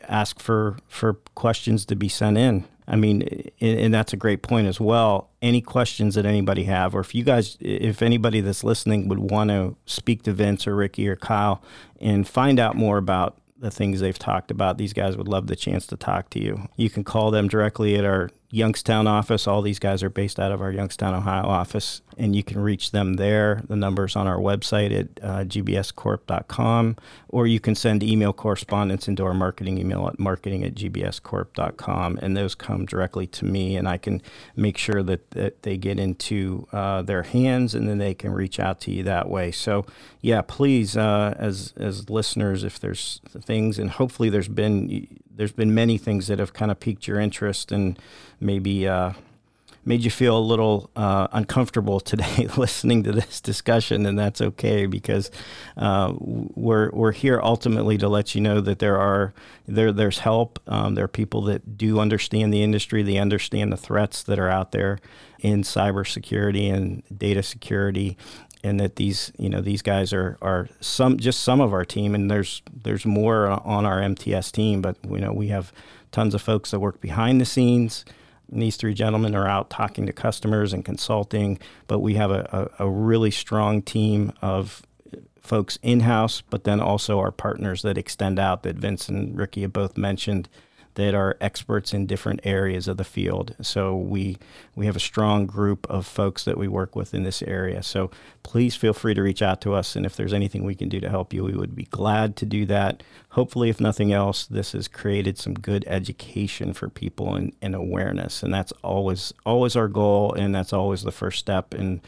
ask 0.09 0.41
for 0.41 0.77
for 0.88 1.15
questions 1.35 1.85
to 1.87 1.97
be 1.97 2.09
sent 2.09 2.38
in. 2.38 2.65
I 2.88 2.97
mean, 2.97 3.51
and, 3.61 3.95
that's 3.95 4.12
a 4.12 4.17
great 4.17 4.43
point 4.43 4.67
as 4.67 4.81
well. 4.81 5.31
Any 5.41 5.61
questions 5.61 6.17
that 6.17 6.27
anybody 6.27 6.65
have, 6.65 6.95
or 6.95 7.01
if 7.01 7.15
you 7.15 7.23
guys, 7.23 7.57
if 7.61 8.03
anybody 8.03 8.41
that's 8.41 8.65
listening 8.65 9.09
would 9.09 9.31
want 9.31 9.51
to 9.51 9.77
speak 9.87 10.25
to 10.25 10.33
Vince 10.33 10.67
or 10.67 10.75
Ricky 10.75 11.09
or 11.09 11.17
Kyle 11.17 11.62
and 12.01 12.27
find 12.27 12.59
out 12.59 12.75
more 12.75 12.99
about 12.99 13.37
the 13.57 13.71
things 13.71 14.01
they've 14.01 14.19
talked 14.19 14.51
about, 14.51 14.79
these 14.79 14.93
guys 14.93 15.17
would 15.17 15.29
love 15.29 15.47
the 15.47 15.55
chance 15.55 15.87
to 15.87 15.97
talk 15.97 16.29
to 16.31 16.41
you. 16.41 16.69
You 16.77 16.91
can 16.91 17.05
call 17.05 17.31
them 17.31 17.47
directly 17.47 17.97
at 17.97 18.05
our 18.05 18.31
Youngstown 18.55 19.07
office. 19.07 19.47
All 19.47 19.62
these 19.62 19.79
guys 19.79 20.03
are 20.03 20.11
based 20.11 20.38
out 20.38 20.53
of 20.53 20.61
our 20.61 20.71
Youngstown, 20.71 21.15
Ohio 21.15 21.47
office, 21.47 22.03
and 22.19 22.37
you 22.37 22.45
can 22.45 22.61
reach 22.61 22.91
them 22.91 23.15
there. 23.15 23.62
The 23.67 23.77
number's 23.77 24.15
on 24.15 24.27
our 24.27 24.37
website 24.37 24.93
at 24.93 25.25
uh, 25.25 25.45
gbscorp.com, 25.45 26.97
or 27.31 27.47
you 27.47 27.59
can 27.59 27.75
send 27.75 28.03
email 28.03 28.35
correspondence 28.35 29.09
into 29.09 29.25
our 29.25 29.33
marketing 29.33 29.79
email 29.79 30.07
at 30.07 30.19
marketing 30.19 30.65
at 30.65 30.75
gbscorp.com, 30.75 32.19
and 32.21 32.37
those 32.37 32.55
come 32.55 32.85
directly 32.85 33.27
to 33.29 33.47
me, 33.47 33.75
and 33.75 33.88
I 33.88 33.97
can 33.97 34.21
make 34.55 34.77
sure 34.77 35.03
that, 35.03 35.31
that 35.31 35.62
they 35.62 35.79
get 35.79 35.99
into 35.99 36.69
uh, 36.73 37.01
their 37.01 37.23
hands, 37.23 37.75
and 37.75 37.88
then 37.88 37.97
they 37.97 38.12
can 38.12 38.33
reach 38.33 38.61
out 38.61 38.83
to 38.83 38.91
you 38.91 39.03
that 39.05 39.31
way. 39.31 39.51
So, 39.51 39.87
yeah, 40.21 40.43
please, 40.43 40.95
uh, 40.95 41.35
as 41.38 41.73
as 41.79 42.11
listeners, 42.11 42.65
if 42.65 42.79
there's 42.79 43.23
things, 43.31 43.79
and 43.79 43.91
hopefully 43.91 44.29
there's 44.29 44.49
been 44.49 45.09
there's 45.35 45.53
been 45.53 45.75
many 45.75 45.99
things 45.99 46.27
that 46.27 46.38
have 46.38 46.53
kind 46.53 46.71
of 46.71 46.81
piqued 46.81 47.07
your 47.07 47.18
interest 47.18 47.73
and 47.73 47.99
maybe 48.40 48.87
uh, 48.87 49.12
made 49.85 50.03
you 50.03 50.11
feel 50.11 50.38
a 50.38 50.40
little 50.40 50.90
uh, 50.95 51.29
uncomfortable 51.33 52.01
today 52.12 52.49
listening 52.57 53.03
to 53.05 53.12
this 53.12 53.40
discussion, 53.40 54.07
and 54.07 54.18
that's 54.18 54.40
okay 54.40 54.87
because 54.87 55.31
uh, 55.77 56.12
we're 56.18 56.90
we're 56.90 57.12
here 57.12 57.40
ultimately 57.42 57.99
to 57.99 58.09
let 58.09 58.35
you 58.35 58.40
know 58.40 58.61
that 58.61 58.79
there 58.79 58.99
are 58.99 59.33
there 59.66 59.92
there's 59.92 60.18
help. 60.18 60.59
Um, 60.66 60.95
there 60.95 61.05
are 61.05 61.09
people 61.09 61.42
that 61.42 61.77
do 61.77 61.99
understand 61.99 62.53
the 62.53 62.62
industry, 62.62 63.03
they 63.03 63.18
understand 63.18 63.73
the 63.73 63.77
threats 63.77 64.23
that 64.25 64.38
are 64.38 64.49
out 64.49 64.73
there 64.73 64.99
in 65.40 65.62
cybersecurity 65.62 66.73
and 66.73 67.03
data 67.16 67.42
security, 67.42 68.16
and 68.64 68.79
that 68.81 68.96
these 68.96 69.33
you 69.38 69.48
know 69.48 69.61
these 69.61 69.83
guys 69.83 70.12
are 70.12 70.38
are 70.40 70.68
some 70.81 71.16
just 71.16 71.40
some 71.40 71.61
of 71.61 71.72
our 71.72 71.85
team 71.85 72.14
and 72.14 72.31
there's 72.31 72.62
there's 72.72 73.05
more 73.05 73.48
uh, 73.48 73.61
on 73.64 73.85
our 73.85 74.01
MTS 74.01 74.53
team 74.53 74.81
but 74.83 74.96
you 75.09 75.18
know 75.18 75.33
we 75.33 75.48
have 75.48 75.72
tons 76.11 76.35
of 76.35 76.42
folks 76.42 76.70
that 76.70 76.81
work 76.81 77.01
behind 77.01 77.40
the 77.40 77.44
scenes. 77.44 78.05
And 78.51 78.61
these 78.61 78.77
three 78.77 78.92
gentlemen 78.92 79.35
are 79.35 79.48
out 79.48 79.70
talking 79.70 80.05
to 80.07 80.12
customers 80.12 80.72
and 80.72 80.85
consulting 80.85 81.59
but 81.87 82.01
we 82.01 82.14
have 82.14 82.31
a, 82.31 82.70
a, 82.79 82.85
a 82.85 82.90
really 82.90 83.31
strong 83.31 83.83
team 83.83 84.33
of 84.42 84.83
folks 85.40 85.79
in-house 85.83 86.42
but 86.51 86.64
then 86.64 86.79
also 86.79 87.18
our 87.18 87.33
partners 87.33 87.83
that 87.83 87.98
extend 87.98 88.38
out 88.38 88.62
that 88.62 88.77
Vince 88.77 89.09
and 89.09 89.37
Ricky 89.37 89.62
have 89.62 89.72
both 89.72 89.96
mentioned 89.96 90.48
that 90.95 91.15
are 91.15 91.37
experts 91.41 91.95
in 91.95 92.07
different 92.07 92.41
areas 92.45 92.87
of 92.87 92.97
the 92.97 93.05
field. 93.05 93.55
So 93.63 93.97
we 93.97 94.39
we 94.75 94.87
have 94.87 94.97
a 94.97 95.01
strong 95.01 95.47
group 95.47 95.89
of 95.91 96.07
folks 96.07 96.45
that 96.45 96.59
we 96.59 96.69
work 96.69 96.95
with 96.95 97.15
in 97.15 97.23
this 97.23 97.43
area. 97.43 97.83
So 97.83 98.11
please 98.43 98.77
feel 98.77 98.93
free 98.93 99.15
to 99.15 99.23
reach 99.23 99.43
out 99.43 99.61
to 99.63 99.75
us, 99.75 99.97
and 99.97 100.05
if 100.05 100.17
there's 100.17 100.33
anything 100.33 100.65
we 100.65 100.75
can 100.75 100.89
do 100.89 101.01
to 101.01 101.09
help 101.09 101.33
you, 101.33 101.45
we 101.45 101.57
would 101.57 101.75
be 101.75 101.85
glad 101.85 102.37
to 102.37 102.47
do 102.47 102.67
that. 102.67 103.03
Hopefully, 103.31 103.71
if 103.71 103.81
nothing 103.81 104.13
else, 104.13 104.47
this 104.47 104.73
has 104.73 104.89
created 104.89 105.39
some 105.39 105.55
good 105.55 105.85
education 105.87 106.73
for 106.73 106.89
people 106.89 107.35
and, 107.35 107.55
and 107.63 107.75
awareness, 107.75 108.43
and 108.43 108.53
that's 108.53 108.73
always 108.83 109.33
always 109.47 109.77
our 109.77 109.89
goal, 109.89 110.33
and 110.35 110.55
that's 110.55 110.73
always 110.73 111.03
the 111.03 111.13
first 111.13 111.39
step 111.39 111.75
in 111.75 112.03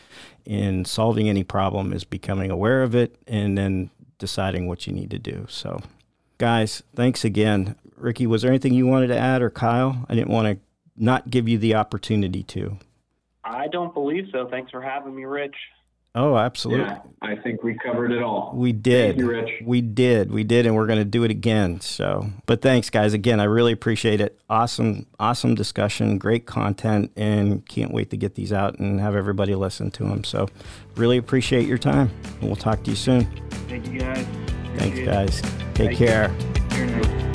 in 0.44 0.84
solving 0.84 1.28
any 1.28 1.44
problem 1.44 1.92
is 1.92 2.04
becoming 2.04 2.50
aware 2.50 2.82
of 2.82 2.94
it 2.94 3.16
and 3.26 3.56
then 3.56 3.90
deciding 4.18 4.66
what 4.66 4.86
you 4.86 4.92
need 4.92 5.10
to 5.10 5.18
do. 5.18 5.46
So 5.48 5.80
guys, 6.38 6.82
thanks 6.94 7.24
again. 7.24 7.76
Ricky, 7.96 8.26
was 8.26 8.42
there 8.42 8.50
anything 8.50 8.74
you 8.74 8.86
wanted 8.86 9.08
to 9.08 9.18
add, 9.18 9.42
or 9.42 9.50
Kyle? 9.50 10.04
I 10.08 10.14
didn't 10.14 10.30
want 10.30 10.48
to 10.48 10.58
not 10.96 11.30
give 11.30 11.48
you 11.48 11.58
the 11.58 11.74
opportunity 11.74 12.42
to. 12.44 12.78
I 13.44 13.68
don't 13.68 13.92
believe 13.92 14.28
so. 14.32 14.48
Thanks 14.48 14.70
for 14.70 14.80
having 14.80 15.14
me, 15.14 15.24
Rich. 15.24 15.56
Oh, 16.16 16.36
absolutely. 16.36 16.84
Yeah, 16.84 17.00
I 17.22 17.34
think 17.34 17.64
we 17.64 17.76
covered 17.76 18.12
it 18.12 18.22
all. 18.22 18.52
We 18.54 18.70
did. 18.72 19.18
You, 19.18 19.28
Rich. 19.28 19.50
We 19.64 19.80
did. 19.80 20.30
We 20.30 20.44
did, 20.44 20.64
and 20.64 20.76
we're 20.76 20.86
going 20.86 21.00
to 21.00 21.04
do 21.04 21.24
it 21.24 21.30
again. 21.32 21.80
So, 21.80 22.30
but 22.46 22.62
thanks, 22.62 22.88
guys. 22.88 23.14
Again, 23.14 23.40
I 23.40 23.44
really 23.44 23.72
appreciate 23.72 24.20
it. 24.20 24.38
Awesome, 24.48 25.06
awesome 25.18 25.56
discussion, 25.56 26.18
great 26.18 26.46
content, 26.46 27.10
and 27.16 27.68
can't 27.68 27.92
wait 27.92 28.10
to 28.10 28.16
get 28.16 28.36
these 28.36 28.52
out 28.52 28.78
and 28.78 29.00
have 29.00 29.16
everybody 29.16 29.56
listen 29.56 29.90
to 29.92 30.04
them. 30.04 30.22
So, 30.22 30.48
really 30.94 31.16
appreciate 31.16 31.66
your 31.66 31.78
time, 31.78 32.12
and 32.22 32.44
we'll 32.44 32.54
talk 32.54 32.84
to 32.84 32.90
you 32.90 32.96
soon. 32.96 33.24
Thank 33.68 33.88
you, 33.88 33.98
guys. 33.98 34.24
Thanks, 34.76 35.00
guys. 35.00 35.42
Take 35.74 35.96
Thank 35.96 35.98
care. 35.98 36.32
You. 36.76 37.33